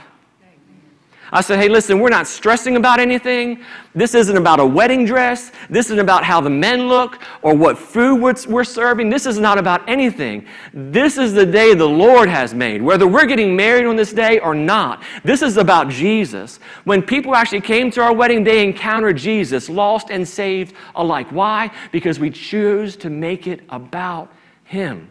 I 1.32 1.42
said, 1.42 1.60
hey, 1.60 1.70
listen, 1.70 2.00
we're 2.00 2.10
not 2.10 2.26
stressing 2.26 2.76
about 2.76 3.00
anything. 3.00 3.64
This 3.94 4.16
isn't 4.16 4.36
about 4.36 4.60
a 4.60 4.66
wedding 4.66 5.06
dress. 5.06 5.52
This 5.70 5.88
isn't 5.88 6.00
about 6.00 6.24
how 6.24 6.42
the 6.42 6.50
men 6.50 6.88
look 6.88 7.20
or 7.44 7.54
what 7.56 7.78
food 7.78 8.16
we're 8.20 8.64
serving. 8.64 9.10
This 9.10 9.26
is 9.28 9.38
not 9.38 9.58
about 9.60 9.88
anything. 9.88 10.48
This 10.74 11.18
is 11.18 11.34
the 11.34 11.46
day 11.46 11.76
the 11.76 11.86
Lord 11.86 12.30
has 12.30 12.54
made, 12.54 12.82
whether 12.82 13.08
we're 13.08 13.28
getting 13.28 13.56
married 13.56 13.86
on 13.86 13.96
this 13.96 14.12
day 14.12 14.40
or 14.40 14.56
not. 14.56 15.04
This 15.24 15.44
is 15.44 15.58
about 15.58 15.90
Jesus. 15.90 16.60
When 16.84 17.02
people 17.04 17.36
actually 17.36 17.62
came 17.62 17.92
to 17.92 18.02
our 18.02 18.14
wedding, 18.14 18.44
they 18.44 18.64
encountered 18.64 19.18
Jesus, 19.18 19.70
lost 19.70 20.10
and 20.10 20.28
saved 20.28 20.74
alike. 20.96 21.30
Why? 21.30 21.72
Because 21.92 22.20
we 22.20 22.32
choose 22.32 22.96
to 22.98 23.10
make 23.10 23.46
it 23.46 23.62
about 23.70 24.32
Him. 24.64 25.10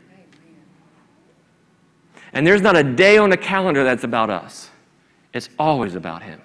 And 2.33 2.47
there's 2.47 2.63
not 2.63 2.77
a 2.77 2.83
day 2.83 3.19
on 3.19 3.31
the 3.31 3.37
calendar 3.37 3.85
that's 3.85 4.05
about 4.05 4.31
us. 4.31 4.68
It's 5.33 5.49
always 5.59 5.95
about 5.95 6.23
Him. 6.23 6.41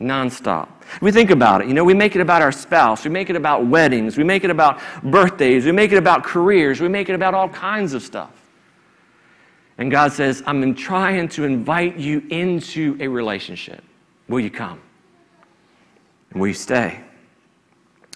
Nonstop. 0.00 0.68
We 1.00 1.12
think 1.12 1.30
about 1.30 1.62
it. 1.62 1.68
You 1.68 1.74
know, 1.74 1.84
we 1.84 1.94
make 1.94 2.14
it 2.16 2.20
about 2.20 2.42
our 2.42 2.52
spouse. 2.52 3.04
We 3.04 3.10
make 3.10 3.30
it 3.30 3.36
about 3.36 3.66
weddings. 3.66 4.16
We 4.18 4.24
make 4.24 4.44
it 4.44 4.50
about 4.50 4.80
birthdays. 5.02 5.64
We 5.64 5.72
make 5.72 5.92
it 5.92 5.98
about 5.98 6.24
careers. 6.24 6.80
We 6.80 6.88
make 6.88 7.08
it 7.08 7.14
about 7.14 7.32
all 7.34 7.48
kinds 7.48 7.94
of 7.94 8.02
stuff. 8.02 8.30
And 9.78 9.90
God 9.90 10.12
says, 10.12 10.42
I'm 10.46 10.74
trying 10.74 11.28
to 11.30 11.44
invite 11.44 11.96
you 11.96 12.24
into 12.30 12.96
a 13.00 13.08
relationship. 13.08 13.82
Will 14.28 14.40
you 14.40 14.50
come? 14.50 14.80
And 16.30 16.40
will 16.40 16.48
you 16.48 16.54
stay? 16.54 17.00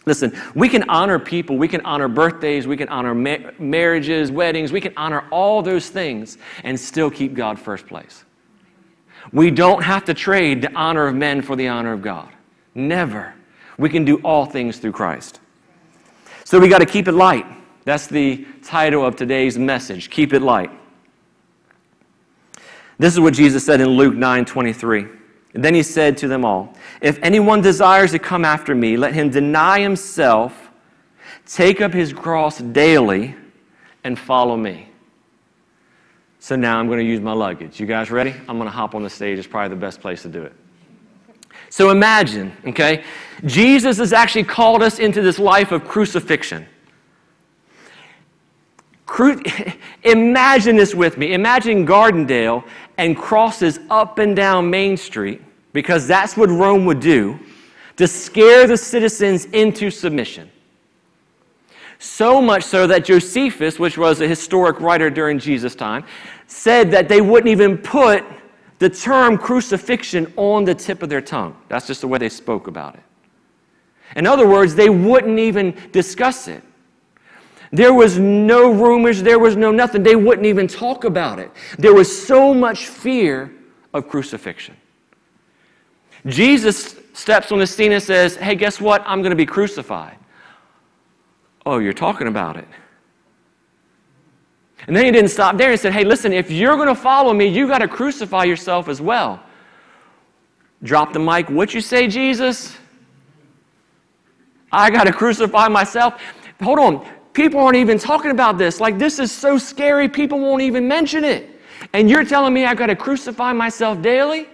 Listen, 0.07 0.33
we 0.55 0.69
can 0.71 0.88
honor 0.88 1.19
people, 1.19 1.59
we 1.59 1.69
can 1.69 1.83
honor 1.83 2.09
birthdays, 2.09 2.67
we 2.67 2.79
can 2.79 2.88
honor 2.88 3.14
ma- 3.14 3.51
marriages, 3.59 4.33
weddings, 4.33 4.73
we 4.73 4.81
can 4.81 4.95
honor 4.97 5.29
all 5.31 5.61
those 5.61 5.91
things 5.91 6.38
and 6.64 6.81
still 6.81 7.11
keep 7.11 7.35
God 7.35 7.59
first 7.59 7.87
place. 7.87 8.25
We 9.33 9.51
don't 9.51 9.83
have 9.83 10.05
to 10.07 10.14
trade 10.14 10.62
the 10.62 10.73
honor 10.75 11.07
of 11.07 11.14
men 11.14 11.43
for 11.43 11.57
the 11.57 11.69
honor 11.69 11.93
of 11.93 12.03
God. 12.03 12.31
Never. 12.75 13.35
We 13.79 13.88
can 13.88 14.05
do 14.05 14.17
all 14.19 14.47
things 14.47 14.79
through 14.79 14.93
Christ. 14.93 15.41
So 16.45 16.59
we 16.59 16.69
got 16.69 16.79
to 16.79 16.87
keep 16.87 17.09
it 17.09 17.12
light. 17.12 17.47
That's 17.85 18.07
the 18.07 18.47
title 18.62 19.05
of 19.05 19.17
today's 19.17 19.59
message. 19.59 20.11
Keep 20.11 20.33
it 20.33 20.41
light. 20.41 20.71
This 22.99 23.14
is 23.14 23.21
what 23.21 23.35
Jesus 23.35 23.64
said 23.64 23.81
in 23.81 23.88
Luke 23.88 24.14
9 24.14 24.45
23. 24.45 25.07
And 25.55 25.64
then 25.64 25.75
he 25.75 25.83
said 25.83 26.17
to 26.19 26.29
them 26.29 26.45
all, 26.45 26.75
If 27.01 27.19
anyone 27.23 27.61
desires 27.61 28.11
to 28.12 28.19
come 28.19 28.45
after 28.45 28.75
me, 28.75 28.97
let 28.97 29.14
him 29.14 29.31
deny 29.31 29.81
himself, 29.81 30.71
take 31.47 31.81
up 31.81 31.93
his 31.93 32.12
cross 32.12 32.59
daily, 32.59 33.35
and 34.05 34.19
follow 34.19 34.57
me. 34.57 34.88
So 36.49 36.57
now 36.57 36.81
I'm 36.81 36.87
going 36.87 36.99
to 36.99 37.05
use 37.05 37.21
my 37.21 37.35
luggage. 37.35 37.79
You 37.79 37.85
guys 37.85 38.11
ready? 38.11 38.31
I'm 38.49 38.57
going 38.57 38.65
to 38.65 38.71
hop 38.71 38.95
on 38.95 39.03
the 39.03 39.11
stage. 39.11 39.39
It's 39.39 39.47
probably 39.47 39.69
the 39.69 39.77
best 39.79 40.01
place 40.01 40.23
to 40.23 40.31
do 40.31 40.45
it. 40.45 40.55
So 41.69 41.91
imagine, 41.91 42.57
okay, 42.69 43.05
Jesus 43.45 43.99
has 43.99 44.15
actually 44.15 44.45
called 44.45 44.83
us 44.83 44.99
into 44.99 45.21
this 45.21 45.39
life 45.39 45.73
of 45.73 45.87
crucifixion. 45.87 46.67
Cru- 49.05 49.43
Imagine 50.05 50.77
this 50.77 50.95
with 50.95 51.19
me. 51.19 51.35
Imagine 51.35 51.87
Gardendale 51.87 52.65
and 52.97 53.15
crosses 53.15 53.79
up 53.91 54.19
and 54.19 54.35
down 54.35 54.71
Main 54.71 54.97
Street, 54.97 55.43
because 55.75 56.07
that's 56.07 56.35
what 56.35 56.49
Rome 56.49 56.87
would 56.87 57.01
do, 57.01 57.39
to 57.99 58.09
scare 58.09 58.67
the 58.67 58.79
citizens 58.79 59.45
into 59.45 59.91
submission. 59.91 60.51
So 61.99 62.41
much 62.41 62.63
so 62.63 62.87
that 62.87 63.05
Josephus, 63.05 63.79
which 63.79 63.99
was 63.99 64.21
a 64.21 64.29
historic 64.29 64.81
writer 64.81 65.11
during 65.11 65.39
Jesus' 65.39 65.75
time, 65.75 66.05
said 66.49 66.91
that 66.91 67.09
they 67.09 67.21
wouldn't 67.21 67.49
even 67.49 67.79
put 67.79 68.25
the 68.79 68.91
term 68.91 69.39
crucifixion 69.39 70.33
on 70.37 70.65
the 70.65 70.75
tip 70.75 71.03
of 71.03 71.09
their 71.09 71.21
tongue. 71.21 71.57
That's 71.69 71.87
just 71.87 72.01
the 72.01 72.09
way 72.09 72.19
they 72.19 72.29
spoke 72.29 72.67
about 72.67 72.95
it. 72.95 73.03
In 74.17 74.27
other 74.27 74.49
words, 74.49 74.75
they 74.75 74.89
wouldn't 74.89 75.39
even 75.39 75.77
discuss 75.93 76.49
it. 76.49 76.63
There 77.71 77.93
was 77.93 78.19
no 78.19 78.73
rumors, 78.73 79.23
there 79.23 79.39
was 79.39 79.57
no 79.57 79.71
nothing. 79.71 80.03
They 80.03 80.17
wouldn't 80.17 80.47
even 80.47 80.67
talk 80.67 81.05
about 81.05 81.39
it. 81.39 81.51
There 81.79 81.93
was 81.93 82.27
so 82.27 82.55
much 82.55 82.87
fear 82.87 83.53
of 83.93 84.09
crucifixion. 84.09 84.75
Jesus 86.27 86.97
steps 87.13 87.53
on 87.53 87.59
the 87.59 87.67
scene 87.67 87.93
and 87.93 88.03
says, 88.03 88.37
Hey, 88.37 88.55
guess 88.55 88.81
what? 88.81 89.03
I'm 89.07 89.21
going 89.21 89.31
to 89.31 89.37
be 89.37 89.47
crucified. 89.47 90.17
Oh, 91.67 91.79
you're 91.79 91.93
talking 91.93 92.27
about 92.27 92.57
it. 92.57 92.67
And 94.87 94.97
then 94.97 95.05
he 95.05 95.11
didn't 95.11 95.31
stop 95.31 95.57
there. 95.57 95.71
He 95.71 95.77
said, 95.77 95.93
Hey, 95.93 96.05
listen, 96.05 96.33
if 96.33 96.51
you're 96.51 96.77
going 96.77 96.88
to 96.88 96.95
follow 96.95 97.33
me, 97.33 97.47
you 97.47 97.67
got 97.67 97.79
to 97.79 97.88
crucify 97.88 98.45
yourself 98.45 98.88
as 98.88 99.01
well. 99.01 99.43
Drop 100.83 101.12
the 101.12 101.19
mic. 101.19 101.51
What 101.51 101.75
you 101.75 101.81
say, 101.81 102.07
Jesus? 102.07 102.77
I 104.71 104.91
got 104.91 105.05
to 105.05 105.12
crucify 105.12 105.69
myself. 105.69 106.23
Hold 106.62 106.79
on. 106.79 107.09
People 107.33 107.61
aren't 107.61 107.77
even 107.77 107.99
talking 107.99 108.31
about 108.31 108.59
this. 108.59 108.81
Like, 108.81 108.99
this 108.99 109.19
is 109.19 109.31
so 109.33 109.59
scary, 109.59 110.09
people 110.09 110.41
won't 110.41 110.62
even 110.62 110.87
mention 110.88 111.25
it. 111.25 111.61
And 111.93 112.11
you're 112.11 112.25
telling 112.25 112.53
me 112.53 112.64
I 112.64 112.75
got 112.75 112.87
to 112.87 112.97
crucify 112.97 113.53
myself 113.53 114.03
daily? 114.03 114.49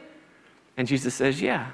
And 0.77 0.87
Jesus 0.87 1.15
says, 1.15 1.41
Yeah, 1.41 1.71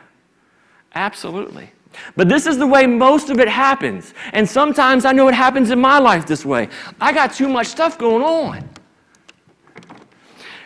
absolutely. 0.95 1.71
But 2.17 2.29
this 2.29 2.47
is 2.47 2.59
the 2.59 2.67
way 2.67 2.87
most 2.87 3.31
of 3.31 3.41
it 3.41 3.49
happens. 3.49 4.15
And 4.33 4.49
sometimes 4.49 5.05
I 5.05 5.13
know 5.13 5.29
it 5.29 5.35
happens 5.35 5.71
in 5.71 5.81
my 5.81 5.99
life 5.99 6.27
this 6.27 6.45
way. 6.45 6.69
I 7.01 7.13
got 7.13 7.33
too 7.33 7.49
much 7.49 7.69
stuff 7.69 7.99
going 7.99 8.23
on. 8.23 8.69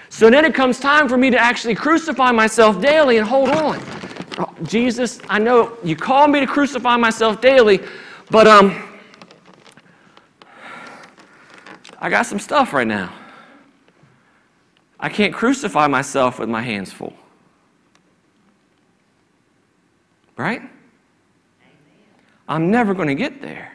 So 0.08 0.30
then 0.30 0.44
it 0.44 0.54
comes 0.54 0.78
time 0.78 1.08
for 1.08 1.16
me 1.16 1.30
to 1.30 1.38
actually 1.38 1.74
crucify 1.74 2.30
myself 2.30 2.80
daily 2.80 3.18
and 3.18 3.26
hold 3.26 3.48
on. 3.48 3.82
Oh, 4.38 4.52
Jesus, 4.62 5.20
I 5.28 5.38
know 5.38 5.76
you 5.82 5.96
call 5.96 6.28
me 6.28 6.40
to 6.40 6.46
crucify 6.46 6.96
myself 6.96 7.40
daily, 7.40 7.80
but 8.30 8.46
um 8.46 8.90
I 12.00 12.10
got 12.10 12.26
some 12.26 12.38
stuff 12.38 12.72
right 12.72 12.86
now. 12.86 13.12
I 15.00 15.08
can't 15.08 15.32
crucify 15.32 15.86
myself 15.86 16.38
with 16.38 16.48
my 16.48 16.62
hands 16.62 16.92
full. 16.92 17.14
Right? 20.36 20.62
I'm 22.48 22.70
never 22.70 22.94
going 22.94 23.08
to 23.08 23.14
get 23.14 23.40
there. 23.40 23.72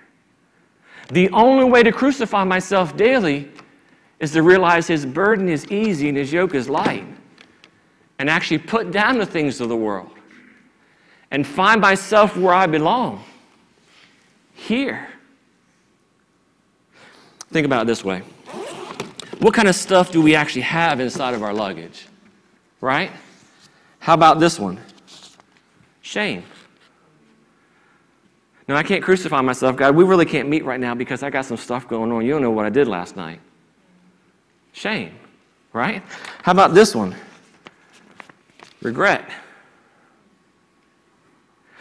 The 1.10 1.29
only 1.32 1.65
way 1.65 1.84
to 1.84 1.91
crucify 1.91 2.43
myself 2.43 2.95
daily 2.95 3.49
is 4.19 4.32
to 4.34 4.43
realize 4.43 4.86
his 4.88 5.05
burden 5.05 5.49
is 5.49 5.65
easy 5.71 6.10
and 6.10 6.17
his 6.17 6.32
yoke 6.32 6.53
is 6.53 6.69
light. 6.69 7.05
And 8.19 8.29
actually 8.29 8.58
put 8.58 8.91
down 8.91 9.17
the 9.17 9.25
things 9.25 9.62
of 9.62 9.69
the 9.69 9.77
world 9.77 10.12
and 11.32 11.47
find 11.47 11.79
myself 11.79 12.36
where 12.36 12.53
I 12.53 12.67
belong 12.67 13.23
here. 14.53 15.08
Think 17.51 17.65
about 17.65 17.84
it 17.84 17.88
this 17.88 18.03
way 18.03 18.23
what 19.39 19.53
kind 19.53 19.69
of 19.69 19.75
stuff 19.75 20.12
do 20.12 20.21
we 20.21 20.36
actually 20.36 20.63
have 20.63 20.99
inside 20.99 21.34
of 21.34 21.43
our 21.43 21.53
luggage? 21.53 22.08
Right? 22.82 23.12
How 23.99 24.13
about 24.13 24.39
this 24.39 24.60
one? 24.60 24.79
Shame. 26.01 26.43
No, 28.69 28.75
I 28.75 28.84
can't 28.84 29.03
crucify 29.03 29.41
myself, 29.41 29.75
God. 29.75 29.95
We 29.95 30.03
really 30.03 30.27
can't 30.27 30.47
meet 30.47 30.63
right 30.63 30.79
now 30.79 30.93
because 30.93 31.23
I 31.23 31.32
got 31.32 31.43
some 31.43 31.58
stuff 31.58 31.88
going 31.88 32.12
on. 32.12 32.23
You 32.23 32.34
don't 32.34 32.43
know 32.43 32.51
what 32.51 32.67
I 32.67 32.69
did 32.69 32.88
last 32.88 33.15
night. 33.15 33.41
Shame, 34.73 35.17
right? 35.73 36.03
How 36.43 36.51
about 36.51 36.75
this 36.75 36.93
one? 36.93 37.15
Regret. 38.84 39.27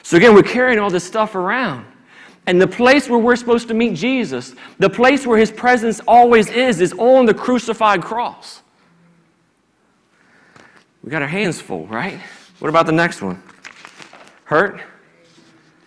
So 0.02 0.16
again, 0.16 0.34
we're 0.34 0.42
carrying 0.42 0.78
all 0.78 0.88
this 0.88 1.04
stuff 1.04 1.34
around. 1.34 1.84
And 2.46 2.58
the 2.58 2.66
place 2.66 3.06
where 3.06 3.18
we're 3.18 3.36
supposed 3.36 3.68
to 3.68 3.74
meet 3.74 3.94
Jesus, 3.94 4.54
the 4.78 4.88
place 4.88 5.26
where 5.26 5.36
his 5.36 5.52
presence 5.52 6.00
always 6.08 6.48
is, 6.48 6.80
is 6.80 6.94
on 6.94 7.26
the 7.26 7.34
crucified 7.34 8.02
cross. 8.02 8.62
We 11.02 11.10
got 11.10 11.20
our 11.20 11.28
hands 11.28 11.60
full, 11.60 11.86
right? 11.88 12.18
What 12.60 12.70
about 12.70 12.86
the 12.86 12.92
next 12.92 13.20
one? 13.20 13.42
Hurt? 14.44 14.80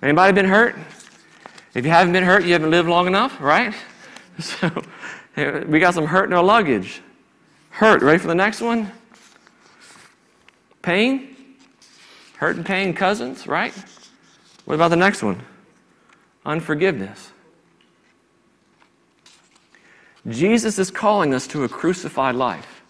Anybody 0.02 0.34
been 0.34 0.46
hurt? 0.46 0.76
If 1.74 1.86
you 1.86 1.92
haven't 1.92 2.14
been 2.14 2.24
hurt, 2.24 2.44
you 2.44 2.54
haven't 2.54 2.72
lived 2.72 2.90
long 2.90 3.08
enough, 3.08 3.40
right? 3.40 3.74
So 4.40 4.72
we 5.68 5.80
got 5.80 5.94
some 5.94 6.06
hurt 6.06 6.26
in 6.26 6.34
our 6.34 6.44
luggage. 6.44 7.02
Hurt. 7.70 8.02
Ready 8.02 8.18
for 8.18 8.28
the 8.28 8.36
next 8.36 8.60
one? 8.60 8.92
Pain? 10.82 11.36
Hurt 12.38 12.56
and 12.56 12.66
pain 12.66 12.94
cousins, 12.94 13.46
right? 13.46 13.74
What 14.66 14.76
about 14.76 14.88
the 14.88 14.96
next 14.96 15.22
one? 15.22 15.42
Unforgiveness. 16.46 17.32
Jesus 20.28 20.80
is 20.80 20.90
calling 20.90 21.34
us 21.34 21.46
to 21.48 21.64
a 21.64 21.70
crucified 21.70 22.36
life. 22.36 22.82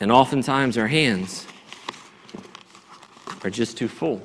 And 0.00 0.12
oftentimes 0.12 0.78
our 0.78 0.88
hands 0.88 1.46
are 3.42 3.50
just 3.50 3.76
too 3.76 3.88
full 3.88 4.22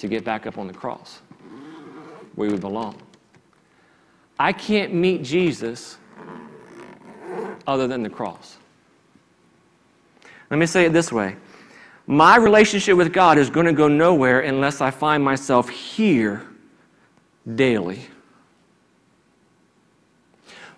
to 0.00 0.08
get 0.08 0.24
back 0.24 0.46
up 0.46 0.58
on 0.58 0.66
the 0.66 0.72
cross 0.72 1.20
where 2.34 2.50
we 2.50 2.56
belong. 2.56 2.96
I 4.38 4.52
can't 4.52 4.94
meet 4.94 5.22
Jesus 5.22 5.98
other 7.66 7.86
than 7.86 8.02
the 8.02 8.10
cross. 8.10 8.56
Let 10.50 10.58
me 10.58 10.66
say 10.66 10.86
it 10.86 10.92
this 10.92 11.12
way 11.12 11.36
My 12.06 12.36
relationship 12.36 12.96
with 12.96 13.12
God 13.12 13.38
is 13.38 13.50
going 13.50 13.66
to 13.66 13.72
go 13.72 13.88
nowhere 13.88 14.40
unless 14.40 14.80
I 14.80 14.90
find 14.90 15.22
myself 15.22 15.68
here 15.68 16.46
daily. 17.54 18.06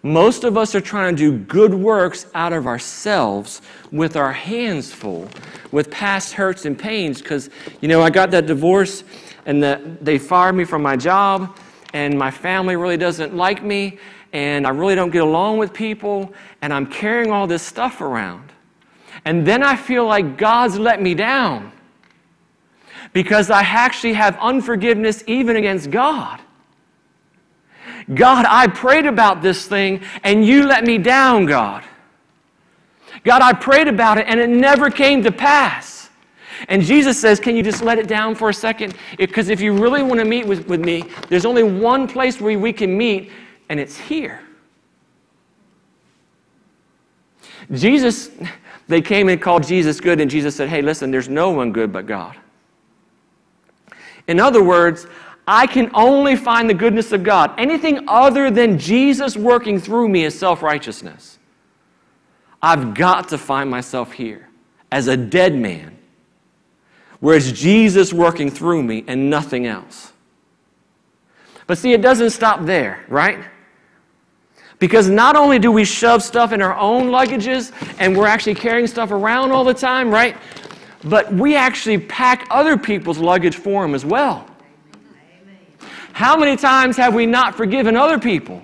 Most 0.03 0.43
of 0.43 0.57
us 0.57 0.75
are 0.75 0.81
trying 0.81 1.15
to 1.15 1.31
do 1.31 1.39
good 1.45 1.73
works 1.73 2.27
out 2.35 2.53
of 2.53 2.67
ourselves 2.67 3.63
with 3.93 4.17
our 4.17 4.33
hands 4.33 4.93
full, 4.93 5.29
with 5.71 5.91
past 5.91 6.33
hurts 6.33 6.65
and 6.65 6.77
pains. 6.77 7.23
Because, 7.23 7.51
you 7.81 7.89
know, 7.89 8.03
I 8.03 8.11
got 8.11 8.31
that 8.33 8.47
divorce 8.47 9.05
and 9.47 9.63
the, 9.63 9.81
they 10.01 10.19
fired 10.19 10.55
me 10.55 10.65
from 10.65 10.83
my 10.83 10.97
job, 10.97 11.57
and 11.93 12.19
my 12.19 12.31
family 12.31 12.77
really 12.77 12.97
doesn't 12.97 13.35
like 13.35 13.63
me, 13.63 13.99
and 14.33 14.67
I 14.67 14.71
really 14.71 14.95
don't 14.95 15.11
get 15.11 15.23
along 15.23 15.59
with 15.59 15.73
people, 15.73 16.33
and 16.63 16.73
I'm 16.73 16.87
carrying 16.87 17.31
all 17.31 17.47
this 17.47 17.63
stuff 17.63 18.01
around. 18.01 18.53
And 19.25 19.47
then 19.47 19.63
I 19.63 19.77
feel 19.77 20.07
like 20.07 20.39
God's 20.39 20.79
let 20.79 21.03
me 21.03 21.15
down 21.15 21.73
because 23.13 23.51
I 23.51 23.63
actually 23.63 24.15
have 24.15 24.39
unforgiveness 24.39 25.23
even 25.27 25.57
against 25.57 25.91
God. 25.91 26.41
God, 28.15 28.47
I 28.49 28.67
prayed 28.67 29.07
about 29.07 29.43
this 29.43 29.67
thing 29.67 30.03
and 30.25 30.45
you 30.45 30.67
let 30.67 30.85
me 30.85 30.99
down, 30.99 31.47
God. 31.47 31.85
God, 33.25 33.43
I 33.43 33.53
prayed 33.53 33.89
about 33.89 34.19
it 34.19 34.27
and 34.29 34.41
it 34.41 34.51
never 34.51 34.91
came 34.91 35.23
to 35.23 35.33
pass. 35.33 36.03
And 36.69 36.83
Jesus 36.83 37.21
says, 37.21 37.41
Can 37.41 37.57
you 37.57 37.63
just 37.63 37.83
let 37.83 37.99
it 37.99 38.07
down 38.07 38.35
for 38.35 38.49
a 38.49 38.55
second? 38.55 38.95
Because 39.19 39.49
if 39.49 39.61
you 39.61 39.73
really 39.73 40.03
want 40.03 40.21
to 40.21 40.25
meet 40.25 40.47
with, 40.47 40.67
with 40.69 40.81
me, 40.85 41.05
there's 41.29 41.45
only 41.45 41.63
one 41.63 42.07
place 42.07 42.41
where 42.41 42.59
we 42.59 42.73
can 42.73 42.97
meet, 42.97 43.31
and 43.69 43.81
it's 43.81 43.97
here. 43.97 44.41
Jesus, 47.73 48.31
they 48.89 49.01
came 49.01 49.29
and 49.29 49.41
called 49.41 49.65
Jesus 49.65 50.01
good, 50.01 50.21
and 50.21 50.31
Jesus 50.31 50.55
said, 50.55 50.69
Hey, 50.69 50.83
listen, 50.83 51.11
there's 51.11 51.29
no 51.29 51.51
one 51.51 51.73
good 51.73 51.93
but 51.93 52.07
God. 52.07 52.37
In 54.29 54.39
other 54.39 54.63
words, 54.63 55.07
I 55.47 55.67
can 55.67 55.91
only 55.95 56.37
find 56.37 56.71
the 56.71 56.75
goodness 56.75 57.13
of 57.13 57.23
God. 57.23 57.53
Anything 57.59 58.05
other 58.09 58.51
than 58.51 58.79
Jesus 58.79 59.37
working 59.37 59.81
through 59.81 60.09
me 60.09 60.25
is 60.25 60.39
self 60.39 60.63
righteousness. 60.63 61.39
I've 62.63 62.95
got 62.95 63.29
to 63.29 63.39
find 63.39 63.69
myself 63.69 64.13
here 64.13 64.49
as 64.93 65.09
a 65.09 65.17
dead 65.17 65.55
man, 65.55 65.97
where 67.19 67.37
it's 67.37 67.51
Jesus 67.51 68.13
working 68.13 68.51
through 68.51 68.83
me 68.85 69.05
and 69.09 69.29
nothing 69.31 69.67
else. 69.67 70.13
But 71.67 71.79
see, 71.79 71.93
it 71.93 72.03
doesn't 72.03 72.31
stop 72.31 72.65
there, 72.65 73.05
right? 73.09 73.45
Because 74.79 75.09
not 75.09 75.37
only 75.37 75.59
do 75.59 75.73
we 75.73 75.85
shove 75.85 76.23
stuff 76.23 76.53
in 76.53 76.61
our 76.61 76.77
own 76.77 77.09
luggages 77.09 77.73
and 77.99 78.17
we're 78.17 78.27
actually 78.27 78.55
carrying 78.55 78.87
stuff 78.87 79.11
around 79.11 79.53
all 79.53 79.65
the 79.65 79.75
time, 79.75 80.11
right? 80.11 80.37
But 81.05 81.33
we 81.33 81.57
actually 81.57 81.99
pack 81.99 82.47
other 82.51 82.77
people's 82.77 83.19
luggage 83.19 83.57
for 83.57 83.83
them 83.83 83.95
as 83.95 84.05
well. 84.05 84.49
How 86.13 86.37
many 86.37 86.57
times 86.57 86.97
have 86.97 87.15
we 87.15 87.27
not 87.27 87.55
forgiven 87.55 87.97
other 87.97 88.19
people? 88.19 88.63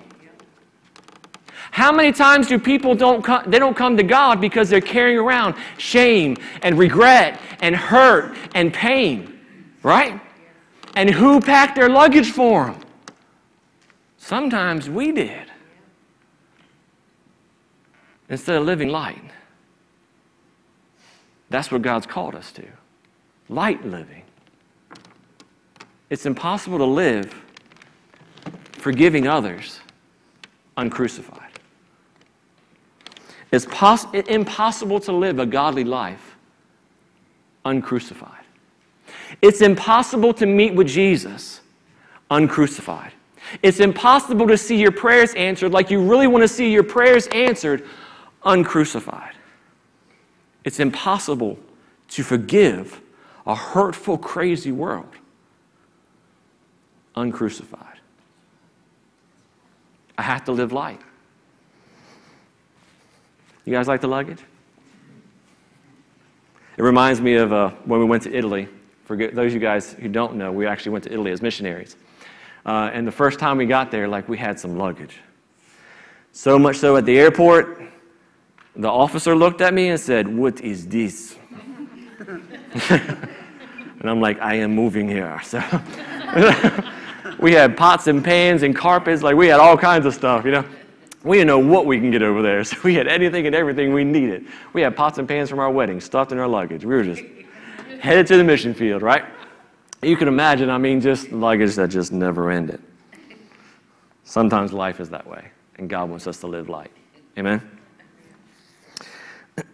How 1.71 1.91
many 1.91 2.11
times 2.11 2.47
do 2.47 2.59
people 2.59 2.95
don't 2.95 3.23
come, 3.23 3.49
they 3.49 3.59
don't 3.59 3.75
come 3.75 3.95
to 3.97 4.03
God 4.03 4.41
because 4.41 4.69
they're 4.69 4.81
carrying 4.81 5.17
around 5.17 5.55
shame 5.77 6.37
and 6.61 6.77
regret 6.77 7.39
and 7.61 7.75
hurt 7.75 8.35
and 8.55 8.73
pain, 8.73 9.39
right? 9.83 10.19
And 10.95 11.09
who 11.09 11.39
packed 11.39 11.75
their 11.75 11.89
luggage 11.89 12.31
for 12.31 12.65
them? 12.65 12.81
Sometimes 14.17 14.89
we 14.89 15.11
did. 15.11 15.47
Instead 18.29 18.57
of 18.57 18.65
living 18.65 18.89
light. 18.89 19.23
That's 21.49 21.71
what 21.71 21.81
God's 21.81 22.05
called 22.05 22.35
us 22.35 22.51
to. 22.53 22.65
Light 23.47 23.83
living. 23.85 24.23
It's 26.09 26.25
impossible 26.25 26.77
to 26.79 26.85
live 26.85 27.33
forgiving 28.73 29.27
others 29.27 29.79
uncrucified. 30.77 31.51
It's 33.51 33.65
pos- 33.65 34.05
impossible 34.13 34.99
to 35.01 35.11
live 35.11 35.39
a 35.39 35.45
godly 35.45 35.83
life 35.83 36.37
uncrucified. 37.65 38.45
It's 39.41 39.61
impossible 39.61 40.33
to 40.35 40.45
meet 40.45 40.73
with 40.73 40.87
Jesus 40.87 41.61
uncrucified. 42.31 43.11
It's 43.63 43.79
impossible 43.79 44.47
to 44.47 44.57
see 44.57 44.79
your 44.79 44.91
prayers 44.91 45.33
answered 45.33 45.71
like 45.71 45.89
you 45.89 46.01
really 46.01 46.27
want 46.27 46.43
to 46.43 46.47
see 46.47 46.71
your 46.71 46.83
prayers 46.83 47.27
answered 47.27 47.85
uncrucified. 48.43 49.33
It's 50.63 50.79
impossible 50.79 51.57
to 52.09 52.23
forgive 52.23 53.01
a 53.45 53.55
hurtful, 53.55 54.17
crazy 54.17 54.71
world 54.71 55.15
uncrucified. 57.19 57.97
I 60.17 60.21
have 60.21 60.43
to 60.45 60.51
live 60.51 60.71
light. 60.71 61.01
You 63.65 63.73
guys 63.73 63.87
like 63.87 64.01
the 64.01 64.07
luggage? 64.07 64.39
It 66.77 66.83
reminds 66.83 67.21
me 67.21 67.35
of 67.35 67.51
uh, 67.53 67.69
when 67.85 67.99
we 67.99 68.05
went 68.05 68.23
to 68.23 68.33
Italy. 68.33 68.67
For 69.03 69.17
those 69.17 69.47
of 69.47 69.53
you 69.53 69.59
guys 69.59 69.93
who 69.93 70.07
don't 70.07 70.35
know, 70.35 70.51
we 70.51 70.65
actually 70.65 70.93
went 70.93 71.03
to 71.05 71.11
Italy 71.11 71.31
as 71.31 71.41
missionaries. 71.41 71.95
Uh, 72.65 72.89
and 72.93 73.07
the 73.07 73.11
first 73.11 73.39
time 73.39 73.57
we 73.57 73.65
got 73.65 73.91
there, 73.91 74.07
like 74.07 74.29
we 74.29 74.37
had 74.37 74.59
some 74.59 74.77
luggage. 74.77 75.17
So 76.31 76.57
much 76.59 76.77
so 76.77 76.95
at 76.95 77.05
the 77.05 77.17
airport, 77.17 77.81
the 78.75 78.87
officer 78.89 79.35
looked 79.35 79.61
at 79.61 79.73
me 79.73 79.89
and 79.89 79.99
said, 79.99 80.27
What 80.27 80.61
is 80.61 80.87
this? 80.87 81.35
and 82.89 84.09
I'm 84.09 84.21
like, 84.21 84.39
I 84.39 84.55
am 84.55 84.73
moving 84.73 85.07
here. 85.07 85.41
So 85.43 85.59
we 87.39 87.53
had 87.53 87.77
pots 87.77 88.07
and 88.07 88.23
pans 88.23 88.63
and 88.63 88.75
carpets, 88.75 89.23
like 89.23 89.35
we 89.35 89.47
had 89.47 89.59
all 89.59 89.77
kinds 89.77 90.05
of 90.05 90.13
stuff, 90.13 90.45
you 90.45 90.51
know. 90.51 90.65
We 91.23 91.37
didn't 91.37 91.47
know 91.47 91.59
what 91.59 91.85
we 91.85 91.99
can 91.99 92.11
get 92.11 92.23
over 92.23 92.41
there, 92.41 92.63
so 92.65 92.77
we 92.83 92.95
had 92.95 93.07
anything 93.07 93.45
and 93.45 93.55
everything 93.55 93.93
we 93.93 94.03
needed. 94.03 94.45
We 94.73 94.81
had 94.81 94.95
pots 94.95 95.17
and 95.17 95.27
pans 95.27 95.49
from 95.49 95.59
our 95.59 95.69
wedding 95.69 95.99
stuffed 95.99 96.31
in 96.31 96.39
our 96.39 96.47
luggage. 96.47 96.85
We 96.85 96.95
were 96.95 97.03
just 97.03 97.23
headed 97.99 98.27
to 98.27 98.37
the 98.37 98.43
mission 98.43 98.73
field, 98.73 99.01
right? 99.01 99.25
You 100.01 100.15
can 100.15 100.29
imagine, 100.29 100.69
I 100.69 100.77
mean, 100.77 101.01
just 101.01 101.31
luggage 101.31 101.75
that 101.75 101.89
just 101.89 102.13
never 102.13 102.51
ended. 102.51 102.81
Sometimes 104.23 104.71
life 104.71 104.99
is 104.99 105.09
that 105.09 105.27
way, 105.27 105.49
and 105.77 105.89
God 105.89 106.09
wants 106.09 106.27
us 106.27 106.39
to 106.39 106.47
live 106.47 106.69
light. 106.69 106.91
Amen? 107.37 107.61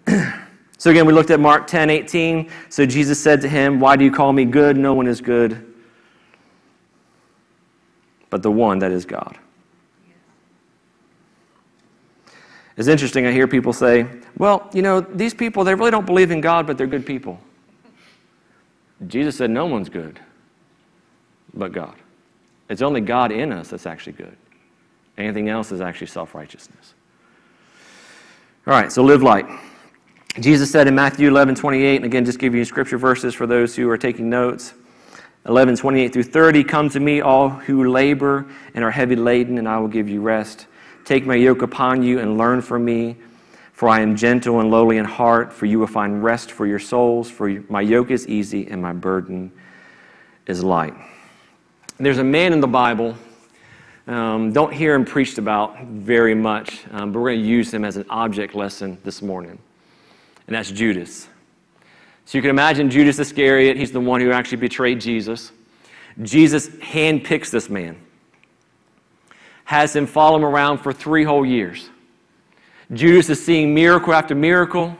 so 0.78 0.90
again, 0.90 1.06
we 1.06 1.14
looked 1.14 1.30
at 1.30 1.40
Mark 1.40 1.68
10 1.68 1.92
18. 1.92 2.50
So 2.70 2.86
Jesus 2.86 3.22
said 3.22 3.42
to 3.42 3.50
him, 3.50 3.80
Why 3.80 3.96
do 3.96 4.04
you 4.04 4.12
call 4.12 4.34
me 4.34 4.46
good? 4.46 4.78
No 4.78 4.96
one 4.96 5.06
is 5.06 5.22
good 5.22 5.75
but 8.36 8.44
the 8.44 8.52
one 8.52 8.80
that 8.80 8.92
is 8.92 9.06
God. 9.06 9.38
It's 12.76 12.90
interesting, 12.90 13.26
I 13.26 13.32
hear 13.32 13.48
people 13.48 13.72
say, 13.72 14.08
Well, 14.38 14.70
you 14.74 14.82
know, 14.82 15.00
these 15.00 15.34
people, 15.34 15.64
they 15.64 15.74
really 15.74 15.90
don't 15.90 16.06
believe 16.06 16.32
in 16.32 16.42
God, 16.42 16.68
but 16.68 16.78
they're 16.78 16.86
good 16.86 17.06
people. 17.06 17.40
Jesus 19.08 19.38
said, 19.38 19.52
No 19.52 19.68
one's 19.68 19.88
good 19.88 20.20
but 21.54 21.72
God. 21.72 21.96
It's 22.68 22.82
only 22.82 23.00
God 23.00 23.32
in 23.32 23.54
us 23.54 23.70
that's 23.70 23.86
actually 23.86 24.12
good. 24.12 24.36
Anything 25.18 25.48
else 25.48 25.72
is 25.72 25.80
actually 25.80 26.08
self 26.08 26.36
righteousness. 26.36 26.94
All 28.68 28.74
right, 28.74 28.92
so 28.92 29.02
live 29.02 29.24
light. 29.24 29.46
Jesus 30.42 30.70
said 30.70 30.90
in 30.90 30.96
Matthew 30.96 31.30
11, 31.30 31.56
28, 31.56 31.96
and 31.96 32.04
again, 32.04 32.26
just 32.26 32.40
give 32.40 32.54
you 32.54 32.66
scripture 32.66 32.98
verses 32.98 33.34
for 33.34 33.48
those 33.48 33.78
who 33.78 33.90
are 33.90 33.98
taking 33.98 34.30
notes. 34.30 34.74
11, 35.46 35.76
28 35.76 36.14
through 36.14 36.24
30, 36.24 36.64
Come 36.64 36.90
to 36.90 37.00
me, 37.00 37.22
all 37.22 37.50
who 37.50 37.90
labor 37.92 38.46
and 38.74 38.84
are 38.84 38.92
heavy 38.92 39.16
laden, 39.16 39.58
and 39.58 39.68
I 39.68 39.78
will 39.78 39.88
give 39.88 40.10
you 40.10 40.22
rest. 40.22 40.68
Take 41.04 41.26
my 41.26 41.36
yoke 41.36 41.62
upon 41.62 42.02
you 42.02 42.20
and 42.20 42.38
learn 42.38 42.62
from 42.62 42.84
me, 42.84 43.16
for 43.74 43.90
I 43.90 44.02
am 44.02 44.16
gentle 44.16 44.60
and 44.60 44.72
lowly 44.72 44.98
in 44.98 45.06
heart, 45.06 45.54
for 45.54 45.66
you 45.66 45.80
will 45.80 45.88
find 45.88 46.24
rest 46.24 46.52
for 46.52 46.66
your 46.66 46.80
souls. 46.80 47.30
For 47.30 47.64
my 47.70 47.82
yoke 47.82 48.10
is 48.10 48.28
easy 48.28 48.68
and 48.68 48.82
my 48.82 48.94
burden 48.94 49.52
is 50.48 50.64
light. 50.64 50.96
There's 51.98 52.18
a 52.18 52.24
man 52.24 52.54
in 52.54 52.60
the 52.60 52.68
Bible 52.68 53.16
um, 54.08 54.54
don't 54.54 54.72
hear 54.72 54.94
him 54.94 55.04
preached 55.04 55.40
about 55.40 55.84
very 55.84 56.36
much, 56.36 56.84
um, 56.92 57.12
but 57.12 57.20
we're 57.20 57.32
going 57.32 57.42
to 57.42 57.48
use 57.48 57.74
him 57.74 57.84
as 57.84 57.98
an 57.98 58.06
object 58.10 58.54
lesson 58.54 59.00
this 59.04 59.22
morning. 59.22 59.58
And 60.46 60.56
that's 60.56 60.70
Judas. 60.70 61.28
So 62.26 62.38
you 62.38 62.42
can 62.42 62.50
imagine 62.50 62.90
Judas 62.90 63.20
Iscariot, 63.20 63.78
he's 63.78 63.92
the 63.92 64.00
one 64.00 64.20
who 64.20 64.32
actually 64.32 64.58
betrayed 64.58 65.00
Jesus. 65.00 65.52
Jesus 66.22 66.68
handpicks 66.70 67.52
this 67.52 67.70
man, 67.70 67.98
has 69.66 69.96
him 69.96 70.08
follow 70.08 70.38
him 70.38 70.46
around 70.46 70.80
for 70.80 70.92
three 70.92 71.24
whole 71.24 71.46
years. 71.46 71.90
Judas 72.94 73.30
is 73.30 73.44
seeing 73.44 73.74
miracle 73.74 74.14
after 74.14 74.34
miracle, 74.34 74.96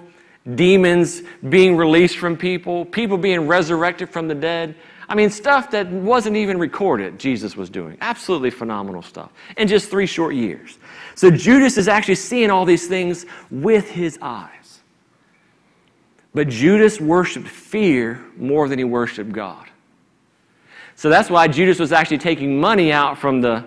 demons 0.56 1.22
being 1.50 1.76
released 1.76 2.18
from 2.18 2.38
people, 2.38 2.86
people 2.86 3.18
being 3.18 3.48
resurrected 3.48 4.10
from 4.10 4.28
the 4.28 4.36
dead. 4.36 4.76
I 5.08 5.16
mean, 5.16 5.30
stuff 5.30 5.72
that 5.72 5.88
wasn't 5.88 6.36
even 6.36 6.58
recorded, 6.58 7.20
Jesus 7.20 7.56
was 7.56 7.70
doing. 7.70 7.98
Absolutely 8.02 8.50
phenomenal 8.50 9.02
stuff 9.02 9.32
in 9.58 9.68
just 9.68 9.90
three 9.90 10.08
short 10.08 10.36
years. 10.36 10.80
So 11.14 11.30
Judas 11.30 11.78
is 11.78 11.88
actually 11.88 12.16
seeing 12.16 12.50
all 12.50 12.66
these 12.66 12.88
things 12.88 13.26
with 13.52 13.90
his 13.90 14.18
eyes. 14.22 14.55
But 16.36 16.50
Judas 16.50 17.00
worshiped 17.00 17.48
fear 17.48 18.22
more 18.36 18.68
than 18.68 18.78
he 18.78 18.84
worshiped 18.84 19.32
God. 19.32 19.66
So 20.96 21.10
that's 21.10 21.30
why 21.30 21.48
Judas 21.48 21.80
was 21.80 21.94
actually 21.94 22.18
taking 22.18 22.60
money 22.60 22.92
out 22.92 23.18
from 23.18 23.40
the, 23.40 23.66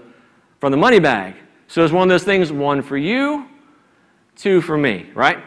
from 0.61 0.71
the 0.71 0.77
money 0.77 1.01
bag. 1.01 1.35
So 1.67 1.83
it's 1.83 1.93
one 1.93 2.03
of 2.03 2.09
those 2.11 2.25
things 2.25 2.53
one 2.53 2.83
for 2.83 2.99
you, 2.99 3.49
two 4.37 4.61
for 4.61 4.77
me, 4.77 5.07
right? 5.15 5.39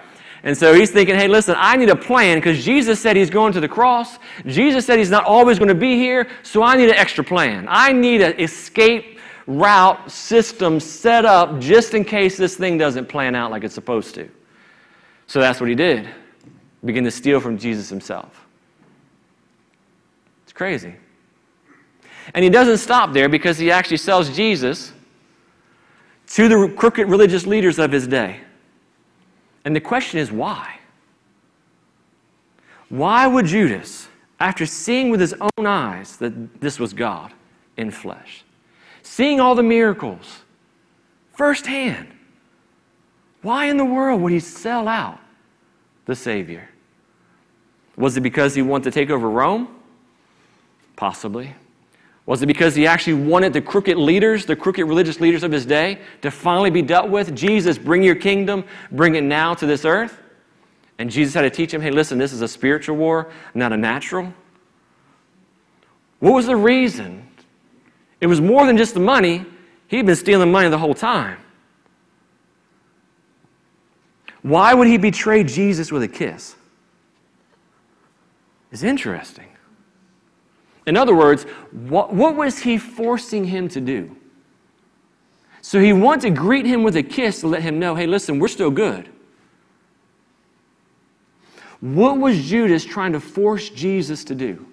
And 0.41 0.57
so 0.57 0.73
he's 0.73 0.89
thinking, 0.89 1.13
hey, 1.13 1.27
listen, 1.27 1.53
I 1.59 1.77
need 1.77 1.89
a 1.89 1.95
plan 1.95 2.39
because 2.39 2.65
Jesus 2.65 2.99
said 2.99 3.15
he's 3.15 3.29
going 3.29 3.53
to 3.53 3.59
the 3.59 3.67
cross. 3.67 4.17
Jesus 4.47 4.87
said 4.87 4.97
he's 4.97 5.11
not 5.11 5.23
always 5.23 5.59
going 5.59 5.69
to 5.69 5.75
be 5.75 5.97
here, 5.97 6.27
so 6.41 6.63
I 6.63 6.75
need 6.75 6.89
an 6.89 6.95
extra 6.95 7.23
plan. 7.23 7.67
I 7.69 7.91
need 7.91 8.21
an 8.21 8.39
escape 8.39 9.19
route 9.45 10.09
system 10.09 10.79
set 10.79 11.25
up 11.25 11.59
just 11.59 11.93
in 11.93 12.03
case 12.03 12.35
this 12.35 12.55
thing 12.55 12.79
doesn't 12.79 13.07
plan 13.07 13.35
out 13.35 13.51
like 13.51 13.63
it's 13.63 13.75
supposed 13.75 14.15
to. 14.15 14.27
So 15.27 15.39
that's 15.39 15.59
what 15.59 15.69
he 15.69 15.75
did. 15.75 16.09
Begin 16.83 17.03
to 17.03 17.11
steal 17.11 17.39
from 17.39 17.57
Jesus 17.57 17.89
himself. 17.89 18.47
It's 20.43 20.53
crazy. 20.53 20.95
And 22.33 22.43
he 22.43 22.49
doesn't 22.49 22.77
stop 22.77 23.13
there 23.13 23.29
because 23.29 23.57
he 23.57 23.71
actually 23.71 23.97
sells 23.97 24.35
Jesus 24.35 24.93
to 26.27 26.47
the 26.47 26.73
crooked 26.75 27.07
religious 27.07 27.45
leaders 27.45 27.77
of 27.77 27.91
his 27.91 28.07
day. 28.07 28.41
And 29.65 29.75
the 29.75 29.81
question 29.81 30.19
is 30.19 30.31
why? 30.31 30.79
Why 32.89 33.27
would 33.27 33.45
Judas, 33.45 34.07
after 34.39 34.65
seeing 34.65 35.09
with 35.09 35.19
his 35.19 35.33
own 35.39 35.65
eyes 35.65 36.17
that 36.17 36.59
this 36.59 36.79
was 36.79 36.93
God 36.93 37.31
in 37.77 37.91
flesh, 37.91 38.43
seeing 39.03 39.39
all 39.39 39.55
the 39.55 39.63
miracles 39.63 40.41
firsthand, 41.33 42.09
why 43.41 43.65
in 43.65 43.77
the 43.77 43.85
world 43.85 44.21
would 44.21 44.31
he 44.31 44.39
sell 44.39 44.87
out 44.87 45.19
the 46.05 46.15
Savior? 46.15 46.69
Was 48.01 48.17
it 48.17 48.21
because 48.21 48.55
he 48.55 48.63
wanted 48.63 48.85
to 48.85 48.91
take 48.91 49.11
over 49.11 49.29
Rome? 49.29 49.67
Possibly. 50.95 51.53
Was 52.25 52.41
it 52.41 52.47
because 52.47 52.73
he 52.73 52.87
actually 52.87 53.13
wanted 53.13 53.53
the 53.53 53.61
crooked 53.61 53.95
leaders, 53.95 54.47
the 54.47 54.55
crooked 54.55 54.83
religious 54.87 55.21
leaders 55.21 55.43
of 55.43 55.51
his 55.51 55.67
day, 55.67 55.99
to 56.23 56.31
finally 56.31 56.71
be 56.71 56.81
dealt 56.81 57.09
with? 57.09 57.35
Jesus, 57.35 57.77
bring 57.77 58.01
your 58.01 58.15
kingdom, 58.15 58.63
bring 58.91 59.13
it 59.13 59.21
now 59.21 59.53
to 59.53 59.67
this 59.67 59.85
earth. 59.85 60.17
And 60.97 61.11
Jesus 61.11 61.35
had 61.35 61.43
to 61.43 61.51
teach 61.51 61.71
him 61.71 61.79
hey, 61.79 61.91
listen, 61.91 62.17
this 62.17 62.33
is 62.33 62.41
a 62.41 62.47
spiritual 62.47 62.97
war, 62.97 63.31
not 63.53 63.71
a 63.71 63.77
natural. 63.77 64.33
What 66.17 66.33
was 66.33 66.47
the 66.47 66.55
reason? 66.55 67.27
It 68.19 68.25
was 68.25 68.41
more 68.41 68.65
than 68.65 68.77
just 68.77 68.95
the 68.95 68.99
money. 68.99 69.45
He'd 69.87 70.07
been 70.07 70.15
stealing 70.15 70.51
money 70.51 70.69
the 70.69 70.79
whole 70.79 70.95
time. 70.95 71.37
Why 74.41 74.73
would 74.73 74.87
he 74.87 74.97
betray 74.97 75.43
Jesus 75.43 75.91
with 75.91 76.01
a 76.01 76.07
kiss? 76.07 76.55
It's 78.71 78.83
interesting. 78.83 79.47
In 80.87 80.97
other 80.97 81.15
words, 81.15 81.43
what, 81.71 82.13
what 82.13 82.35
was 82.35 82.59
he 82.59 82.77
forcing 82.77 83.45
him 83.45 83.67
to 83.69 83.81
do? 83.81 84.15
So 85.61 85.79
he 85.79 85.93
wanted 85.93 86.21
to 86.21 86.29
greet 86.31 86.65
him 86.65 86.83
with 86.83 86.95
a 86.95 87.03
kiss 87.03 87.41
to 87.41 87.47
let 87.47 87.61
him 87.61 87.79
know 87.79 87.95
hey, 87.95 88.07
listen, 88.07 88.39
we're 88.39 88.47
still 88.47 88.71
good. 88.71 89.09
What 91.81 92.19
was 92.19 92.41
Judas 92.43 92.85
trying 92.85 93.13
to 93.13 93.19
force 93.19 93.69
Jesus 93.69 94.23
to 94.25 94.35
do? 94.35 94.65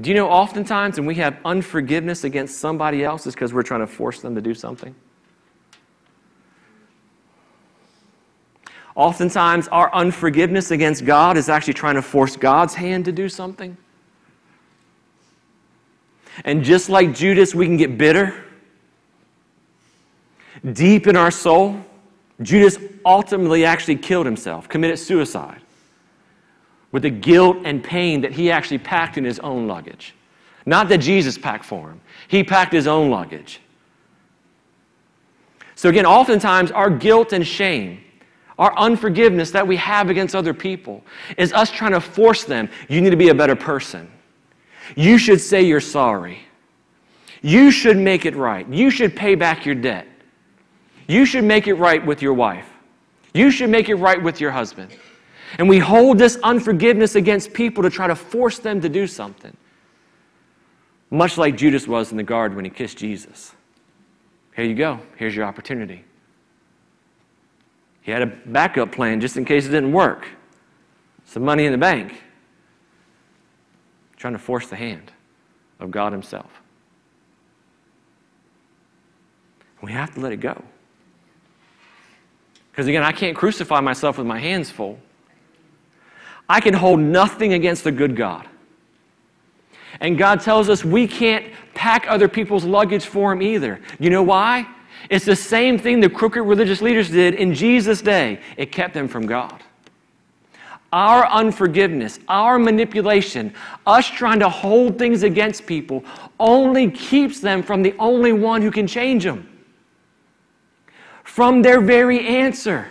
Do 0.00 0.10
you 0.10 0.16
know 0.16 0.28
oftentimes 0.28 0.98
when 0.98 1.06
we 1.06 1.14
have 1.16 1.38
unforgiveness 1.44 2.24
against 2.24 2.58
somebody 2.58 3.04
else, 3.04 3.26
it's 3.26 3.34
because 3.34 3.54
we're 3.54 3.62
trying 3.62 3.80
to 3.80 3.86
force 3.86 4.20
them 4.20 4.34
to 4.34 4.40
do 4.40 4.52
something? 4.52 4.94
Oftentimes, 8.96 9.66
our 9.68 9.92
unforgiveness 9.92 10.70
against 10.70 11.04
God 11.04 11.36
is 11.36 11.48
actually 11.48 11.74
trying 11.74 11.96
to 11.96 12.02
force 12.02 12.36
God's 12.36 12.74
hand 12.74 13.04
to 13.06 13.12
do 13.12 13.28
something. 13.28 13.76
And 16.44 16.62
just 16.62 16.88
like 16.88 17.14
Judas, 17.14 17.54
we 17.54 17.66
can 17.66 17.76
get 17.76 17.98
bitter. 17.98 18.44
Deep 20.72 21.06
in 21.06 21.16
our 21.16 21.30
soul, 21.30 21.78
Judas 22.40 22.78
ultimately 23.04 23.64
actually 23.64 23.96
killed 23.96 24.26
himself, 24.26 24.68
committed 24.68 24.98
suicide, 24.98 25.60
with 26.92 27.02
the 27.02 27.10
guilt 27.10 27.58
and 27.64 27.82
pain 27.82 28.20
that 28.20 28.32
he 28.32 28.50
actually 28.50 28.78
packed 28.78 29.18
in 29.18 29.24
his 29.24 29.40
own 29.40 29.66
luggage. 29.66 30.14
Not 30.66 30.88
that 30.88 30.98
Jesus 30.98 31.36
packed 31.36 31.64
for 31.64 31.90
him, 31.90 32.00
he 32.28 32.44
packed 32.44 32.72
his 32.72 32.86
own 32.86 33.10
luggage. 33.10 33.60
So, 35.74 35.88
again, 35.88 36.06
oftentimes 36.06 36.70
our 36.70 36.88
guilt 36.88 37.32
and 37.32 37.44
shame 37.44 38.03
our 38.58 38.76
unforgiveness 38.78 39.50
that 39.50 39.66
we 39.66 39.76
have 39.76 40.10
against 40.10 40.34
other 40.34 40.54
people 40.54 41.02
is 41.36 41.52
us 41.52 41.70
trying 41.70 41.92
to 41.92 42.00
force 42.00 42.44
them, 42.44 42.68
you 42.88 43.00
need 43.00 43.10
to 43.10 43.16
be 43.16 43.30
a 43.30 43.34
better 43.34 43.56
person. 43.56 44.10
You 44.96 45.18
should 45.18 45.40
say 45.40 45.62
you're 45.62 45.80
sorry. 45.80 46.40
You 47.42 47.70
should 47.70 47.96
make 47.96 48.26
it 48.26 48.36
right. 48.36 48.66
You 48.68 48.90
should 48.90 49.16
pay 49.16 49.34
back 49.34 49.66
your 49.66 49.74
debt. 49.74 50.06
You 51.06 51.26
should 51.26 51.44
make 51.44 51.66
it 51.66 51.74
right 51.74 52.04
with 52.04 52.22
your 52.22 52.34
wife. 52.34 52.68
You 53.34 53.50
should 53.50 53.70
make 53.70 53.88
it 53.88 53.96
right 53.96 54.22
with 54.22 54.40
your 54.40 54.50
husband. 54.50 54.92
And 55.58 55.68
we 55.68 55.78
hold 55.78 56.18
this 56.18 56.38
unforgiveness 56.42 57.16
against 57.16 57.52
people 57.52 57.82
to 57.82 57.90
try 57.90 58.06
to 58.06 58.16
force 58.16 58.58
them 58.58 58.80
to 58.80 58.88
do 58.88 59.06
something. 59.06 59.56
Much 61.10 61.36
like 61.38 61.56
Judas 61.56 61.86
was 61.86 62.10
in 62.10 62.16
the 62.16 62.22
garden 62.22 62.56
when 62.56 62.64
he 62.64 62.70
kissed 62.70 62.98
Jesus. 62.98 63.52
Here 64.56 64.64
you 64.64 64.74
go. 64.74 65.00
Here's 65.16 65.34
your 65.34 65.44
opportunity. 65.44 66.04
He 68.04 68.12
had 68.12 68.20
a 68.20 68.26
backup 68.26 68.92
plan 68.92 69.18
just 69.22 69.38
in 69.38 69.46
case 69.46 69.64
it 69.64 69.70
didn't 69.70 69.92
work. 69.92 70.28
Some 71.24 71.42
money 71.42 71.64
in 71.64 71.72
the 71.72 71.78
bank. 71.78 72.22
Trying 74.18 74.34
to 74.34 74.38
force 74.38 74.68
the 74.68 74.76
hand 74.76 75.10
of 75.80 75.90
God 75.90 76.12
Himself. 76.12 76.50
We 79.80 79.92
have 79.92 80.12
to 80.14 80.20
let 80.20 80.32
it 80.32 80.36
go. 80.36 80.62
Because 82.70 82.86
again, 82.88 83.02
I 83.02 83.12
can't 83.12 83.34
crucify 83.34 83.80
myself 83.80 84.18
with 84.18 84.26
my 84.26 84.38
hands 84.38 84.70
full. 84.70 84.98
I 86.46 86.60
can 86.60 86.74
hold 86.74 87.00
nothing 87.00 87.54
against 87.54 87.84
the 87.84 87.92
good 87.92 88.16
God. 88.16 88.46
And 90.00 90.18
God 90.18 90.42
tells 90.42 90.68
us 90.68 90.84
we 90.84 91.08
can't 91.08 91.46
pack 91.72 92.04
other 92.06 92.28
people's 92.28 92.64
luggage 92.64 93.06
for 93.06 93.32
Him 93.32 93.40
either. 93.40 93.80
You 93.98 94.10
know 94.10 94.22
why? 94.22 94.66
It's 95.10 95.24
the 95.24 95.36
same 95.36 95.78
thing 95.78 96.00
the 96.00 96.08
crooked 96.08 96.42
religious 96.42 96.80
leaders 96.80 97.10
did 97.10 97.34
in 97.34 97.54
Jesus' 97.54 98.00
day. 98.00 98.40
It 98.56 98.72
kept 98.72 98.94
them 98.94 99.08
from 99.08 99.26
God. 99.26 99.62
Our 100.92 101.26
unforgiveness, 101.26 102.20
our 102.28 102.58
manipulation, 102.58 103.52
us 103.86 104.06
trying 104.06 104.38
to 104.38 104.48
hold 104.48 104.96
things 104.98 105.24
against 105.24 105.66
people 105.66 106.04
only 106.38 106.90
keeps 106.90 107.40
them 107.40 107.62
from 107.62 107.82
the 107.82 107.94
only 107.98 108.32
one 108.32 108.62
who 108.62 108.70
can 108.70 108.86
change 108.86 109.24
them. 109.24 109.48
From 111.24 111.62
their 111.62 111.80
very 111.80 112.24
answer. 112.26 112.86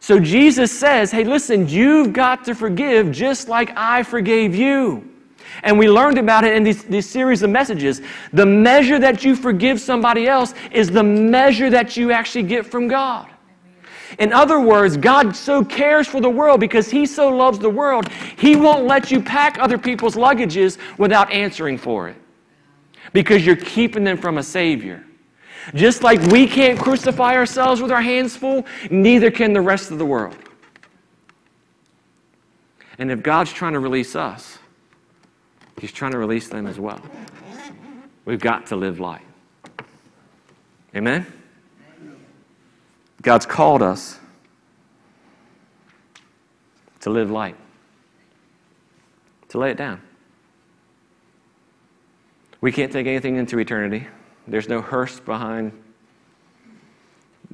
So 0.00 0.18
Jesus 0.18 0.70
says, 0.70 1.10
hey, 1.10 1.24
listen, 1.24 1.68
you've 1.68 2.12
got 2.12 2.44
to 2.44 2.54
forgive 2.54 3.10
just 3.10 3.48
like 3.48 3.76
I 3.76 4.02
forgave 4.02 4.54
you. 4.54 5.15
And 5.62 5.78
we 5.78 5.88
learned 5.88 6.18
about 6.18 6.44
it 6.44 6.54
in 6.54 6.62
these, 6.62 6.84
these 6.84 7.08
series 7.08 7.42
of 7.42 7.50
messages. 7.50 8.02
The 8.32 8.46
measure 8.46 8.98
that 8.98 9.24
you 9.24 9.34
forgive 9.34 9.80
somebody 9.80 10.26
else 10.28 10.54
is 10.70 10.90
the 10.90 11.02
measure 11.02 11.70
that 11.70 11.96
you 11.96 12.12
actually 12.12 12.44
get 12.44 12.66
from 12.66 12.88
God. 12.88 13.28
In 14.18 14.32
other 14.32 14.60
words, 14.60 14.96
God 14.96 15.34
so 15.34 15.64
cares 15.64 16.06
for 16.06 16.20
the 16.20 16.30
world 16.30 16.60
because 16.60 16.90
He 16.90 17.06
so 17.06 17.28
loves 17.28 17.58
the 17.58 17.70
world, 17.70 18.08
He 18.38 18.56
won't 18.56 18.86
let 18.86 19.10
you 19.10 19.20
pack 19.20 19.58
other 19.58 19.78
people's 19.78 20.14
luggages 20.14 20.78
without 20.98 21.30
answering 21.30 21.76
for 21.76 22.08
it 22.08 22.16
because 23.12 23.44
you're 23.44 23.56
keeping 23.56 24.04
them 24.04 24.16
from 24.16 24.38
a 24.38 24.42
Savior. 24.42 25.04
Just 25.74 26.02
like 26.02 26.20
we 26.30 26.46
can't 26.46 26.78
crucify 26.78 27.34
ourselves 27.34 27.82
with 27.82 27.90
our 27.90 28.02
hands 28.02 28.36
full, 28.36 28.64
neither 28.90 29.30
can 29.30 29.52
the 29.52 29.60
rest 29.60 29.90
of 29.90 29.98
the 29.98 30.06
world. 30.06 30.36
And 32.98 33.10
if 33.10 33.22
God's 33.22 33.52
trying 33.52 33.72
to 33.72 33.80
release 33.80 34.14
us, 34.14 34.58
He's 35.80 35.92
trying 35.92 36.12
to 36.12 36.18
release 36.18 36.48
them 36.48 36.66
as 36.66 36.78
well. 36.78 37.00
We've 38.24 38.40
got 38.40 38.66
to 38.66 38.76
live 38.76 38.98
light. 38.98 39.22
Amen? 40.94 41.26
God's 43.22 43.46
called 43.46 43.82
us 43.82 44.18
to 47.00 47.10
live 47.10 47.30
light, 47.30 47.56
to 49.48 49.58
lay 49.58 49.70
it 49.70 49.76
down. 49.76 50.00
We 52.60 52.72
can't 52.72 52.90
take 52.90 53.06
anything 53.06 53.36
into 53.36 53.58
eternity. 53.58 54.06
There's 54.48 54.68
no 54.68 54.80
hearse 54.80 55.20
behind, 55.20 55.72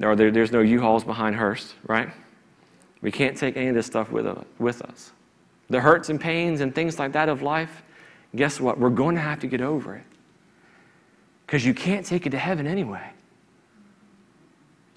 or 0.01 0.15
there, 0.15 0.31
there's 0.31 0.51
no 0.51 0.61
U-Hauls 0.61 1.03
behind 1.03 1.35
hearse, 1.35 1.73
right? 1.85 2.09
We 3.01 3.11
can't 3.11 3.37
take 3.37 3.57
any 3.57 3.67
of 3.67 3.75
this 3.75 3.85
stuff 3.85 4.09
with, 4.11 4.25
with 4.59 4.81
us. 4.81 5.11
The 5.69 5.81
hurts 5.81 6.09
and 6.09 6.19
pains 6.19 6.61
and 6.61 6.73
things 6.73 6.97
like 6.97 7.11
that 7.11 7.29
of 7.29 7.41
life, 7.41 7.83
guess 8.35 8.59
what? 8.59 8.79
We're 8.79 8.89
going 8.89 9.15
to 9.15 9.21
have 9.21 9.39
to 9.41 9.47
get 9.47 9.61
over 9.61 9.95
it. 9.95 10.05
Because 11.45 11.65
you 11.65 11.73
can't 11.73 12.05
take 12.05 12.25
it 12.25 12.31
to 12.31 12.39
heaven 12.39 12.65
anyway. 12.65 13.11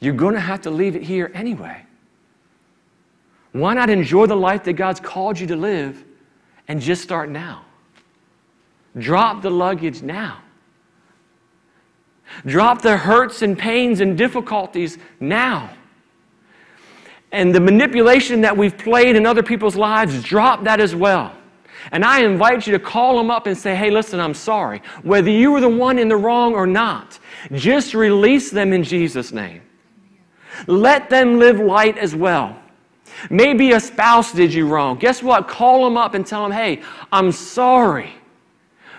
You're 0.00 0.14
going 0.14 0.34
to 0.34 0.40
have 0.40 0.62
to 0.62 0.70
leave 0.70 0.96
it 0.96 1.02
here 1.02 1.30
anyway. 1.34 1.82
Why 3.52 3.74
not 3.74 3.88
enjoy 3.90 4.26
the 4.26 4.36
life 4.36 4.64
that 4.64 4.74
God's 4.74 5.00
called 5.00 5.38
you 5.38 5.46
to 5.48 5.56
live 5.56 6.04
and 6.68 6.80
just 6.80 7.02
start 7.02 7.30
now? 7.30 7.64
Drop 8.98 9.42
the 9.42 9.50
luggage 9.50 10.02
now. 10.02 10.42
Drop 12.44 12.82
the 12.82 12.96
hurts 12.96 13.42
and 13.42 13.58
pains 13.58 14.00
and 14.00 14.16
difficulties 14.16 14.98
now. 15.20 15.70
And 17.32 17.54
the 17.54 17.60
manipulation 17.60 18.42
that 18.42 18.56
we've 18.56 18.76
played 18.76 19.16
in 19.16 19.26
other 19.26 19.42
people's 19.42 19.76
lives, 19.76 20.22
drop 20.22 20.64
that 20.64 20.80
as 20.80 20.94
well. 20.94 21.34
And 21.92 22.04
I 22.04 22.22
invite 22.22 22.66
you 22.66 22.72
to 22.72 22.78
call 22.78 23.16
them 23.16 23.30
up 23.30 23.46
and 23.46 23.56
say, 23.56 23.74
hey, 23.74 23.90
listen, 23.90 24.20
I'm 24.20 24.34
sorry. 24.34 24.82
Whether 25.02 25.30
you 25.30 25.52
were 25.52 25.60
the 25.60 25.68
one 25.68 25.98
in 25.98 26.08
the 26.08 26.16
wrong 26.16 26.54
or 26.54 26.66
not, 26.66 27.18
just 27.52 27.94
release 27.94 28.50
them 28.50 28.72
in 28.72 28.82
Jesus' 28.82 29.32
name. 29.32 29.62
Let 30.66 31.10
them 31.10 31.38
live 31.38 31.60
light 31.60 31.98
as 31.98 32.14
well. 32.14 32.56
Maybe 33.30 33.72
a 33.72 33.80
spouse 33.80 34.32
did 34.32 34.52
you 34.52 34.68
wrong. 34.68 34.98
Guess 34.98 35.22
what? 35.22 35.48
Call 35.48 35.84
them 35.84 35.96
up 35.96 36.14
and 36.14 36.26
tell 36.26 36.42
them, 36.42 36.52
hey, 36.52 36.82
I'm 37.12 37.32
sorry. 37.32 38.12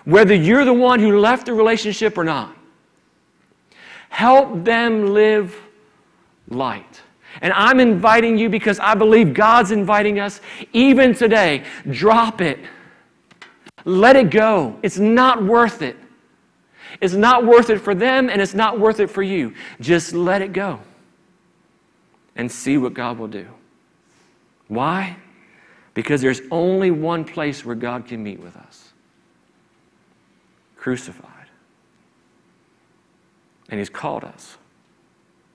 Whether 0.06 0.34
you're 0.34 0.66
the 0.66 0.74
one 0.74 1.00
who 1.00 1.20
left 1.20 1.46
the 1.46 1.54
relationship 1.54 2.18
or 2.18 2.24
not, 2.24 2.56
help 4.10 4.64
them 4.64 5.14
live 5.14 5.56
light. 6.50 7.02
And 7.42 7.54
I'm 7.54 7.80
inviting 7.80 8.38
you 8.38 8.50
because 8.50 8.80
I 8.80 8.96
believe 8.96 9.34
God's 9.34 9.72
inviting 9.72 10.20
us 10.20 10.42
even 10.74 11.14
today. 11.14 11.64
Drop 11.92 12.42
it. 12.42 12.60
Let 13.88 14.18
it 14.18 14.32
go. 14.32 14.78
It's 14.84 14.98
not 15.00 15.42
worth 15.42 15.82
it. 15.82 15.96
It's 17.00 17.14
not 17.14 17.46
worth 17.46 17.70
it 17.70 17.80
for 17.80 17.96
them 17.96 18.30
and 18.30 18.42
it's 18.42 18.54
not 18.54 18.78
worth 18.78 19.00
it 19.00 19.08
for 19.08 19.24
you. 19.24 19.54
Just 19.80 20.14
let 20.14 20.42
it 20.42 20.52
go 20.52 20.82
and 22.36 22.52
see 22.52 22.78
what 22.78 22.94
God 22.94 23.18
will 23.18 23.30
do. 23.30 23.48
Why? 24.68 25.16
Because 25.94 26.22
there's 26.22 26.42
only 26.52 26.92
one 26.92 27.24
place 27.24 27.64
where 27.64 27.76
God 27.76 28.06
can 28.06 28.22
meet 28.22 28.42
with 28.42 28.58
us 28.58 28.92
crucified. 30.76 31.32
And 33.70 33.80
He's 33.80 33.90
called 33.90 34.24
us. 34.26 34.58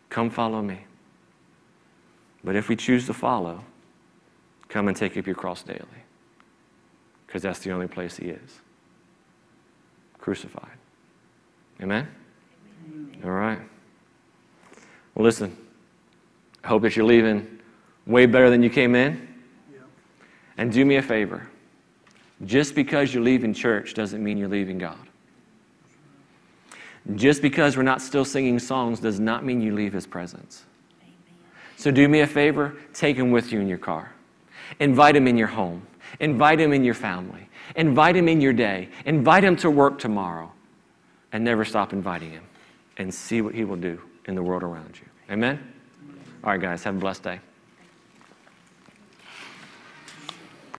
Come 0.08 0.30
follow 0.30 0.62
me. 0.62 0.84
But 2.42 2.56
if 2.56 2.68
we 2.68 2.76
choose 2.76 3.06
to 3.06 3.14
follow, 3.14 3.64
come 4.68 4.88
and 4.88 4.96
take 4.96 5.16
up 5.18 5.26
your 5.26 5.36
cross 5.36 5.62
daily. 5.62 6.01
Because 7.32 7.40
that's 7.40 7.60
the 7.60 7.72
only 7.72 7.88
place 7.88 8.18
He 8.18 8.26
is 8.26 8.60
crucified. 10.18 10.76
Amen? 11.80 12.06
Amen? 12.86 13.22
All 13.24 13.30
right. 13.30 13.58
Well, 15.14 15.24
listen, 15.24 15.56
I 16.62 16.68
hope 16.68 16.82
that 16.82 16.94
you're 16.94 17.06
leaving 17.06 17.58
way 18.06 18.26
better 18.26 18.50
than 18.50 18.62
you 18.62 18.68
came 18.68 18.94
in. 18.94 19.28
And 20.58 20.70
do 20.70 20.84
me 20.84 20.96
a 20.96 21.02
favor. 21.02 21.48
Just 22.44 22.74
because 22.74 23.14
you're 23.14 23.22
leaving 23.22 23.54
church 23.54 23.94
doesn't 23.94 24.22
mean 24.22 24.36
you're 24.36 24.46
leaving 24.46 24.76
God. 24.76 25.08
Just 27.14 27.40
because 27.40 27.78
we're 27.78 27.82
not 27.82 28.02
still 28.02 28.26
singing 28.26 28.58
songs 28.58 29.00
does 29.00 29.18
not 29.18 29.42
mean 29.42 29.62
you 29.62 29.74
leave 29.74 29.94
His 29.94 30.06
presence. 30.06 30.64
So 31.78 31.90
do 31.90 32.06
me 32.08 32.20
a 32.20 32.26
favor, 32.26 32.76
take 32.92 33.16
Him 33.16 33.30
with 33.30 33.52
you 33.52 33.60
in 33.60 33.68
your 33.68 33.78
car. 33.78 34.12
Invite 34.80 35.16
Him 35.16 35.26
in 35.26 35.38
your 35.38 35.48
home. 35.48 35.86
Invite 36.20 36.60
Him 36.60 36.72
in 36.72 36.84
your 36.84 36.94
family. 36.94 37.48
Invite 37.76 38.16
Him 38.16 38.28
in 38.28 38.40
your 38.40 38.52
day. 38.52 38.88
Invite 39.04 39.44
Him 39.44 39.56
to 39.56 39.70
work 39.70 39.98
tomorrow. 39.98 40.52
And 41.32 41.44
never 41.44 41.64
stop 41.64 41.92
inviting 41.92 42.30
Him 42.30 42.44
and 42.98 43.12
see 43.12 43.40
what 43.40 43.54
He 43.54 43.64
will 43.64 43.76
do 43.76 44.00
in 44.26 44.34
the 44.34 44.42
world 44.42 44.62
around 44.62 44.98
you. 45.00 45.06
Amen? 45.32 45.58
All 46.44 46.50
right, 46.50 46.60
guys, 46.60 46.82
have 46.84 46.96
a 46.96 46.98
blessed 46.98 47.22
day. 47.22 47.40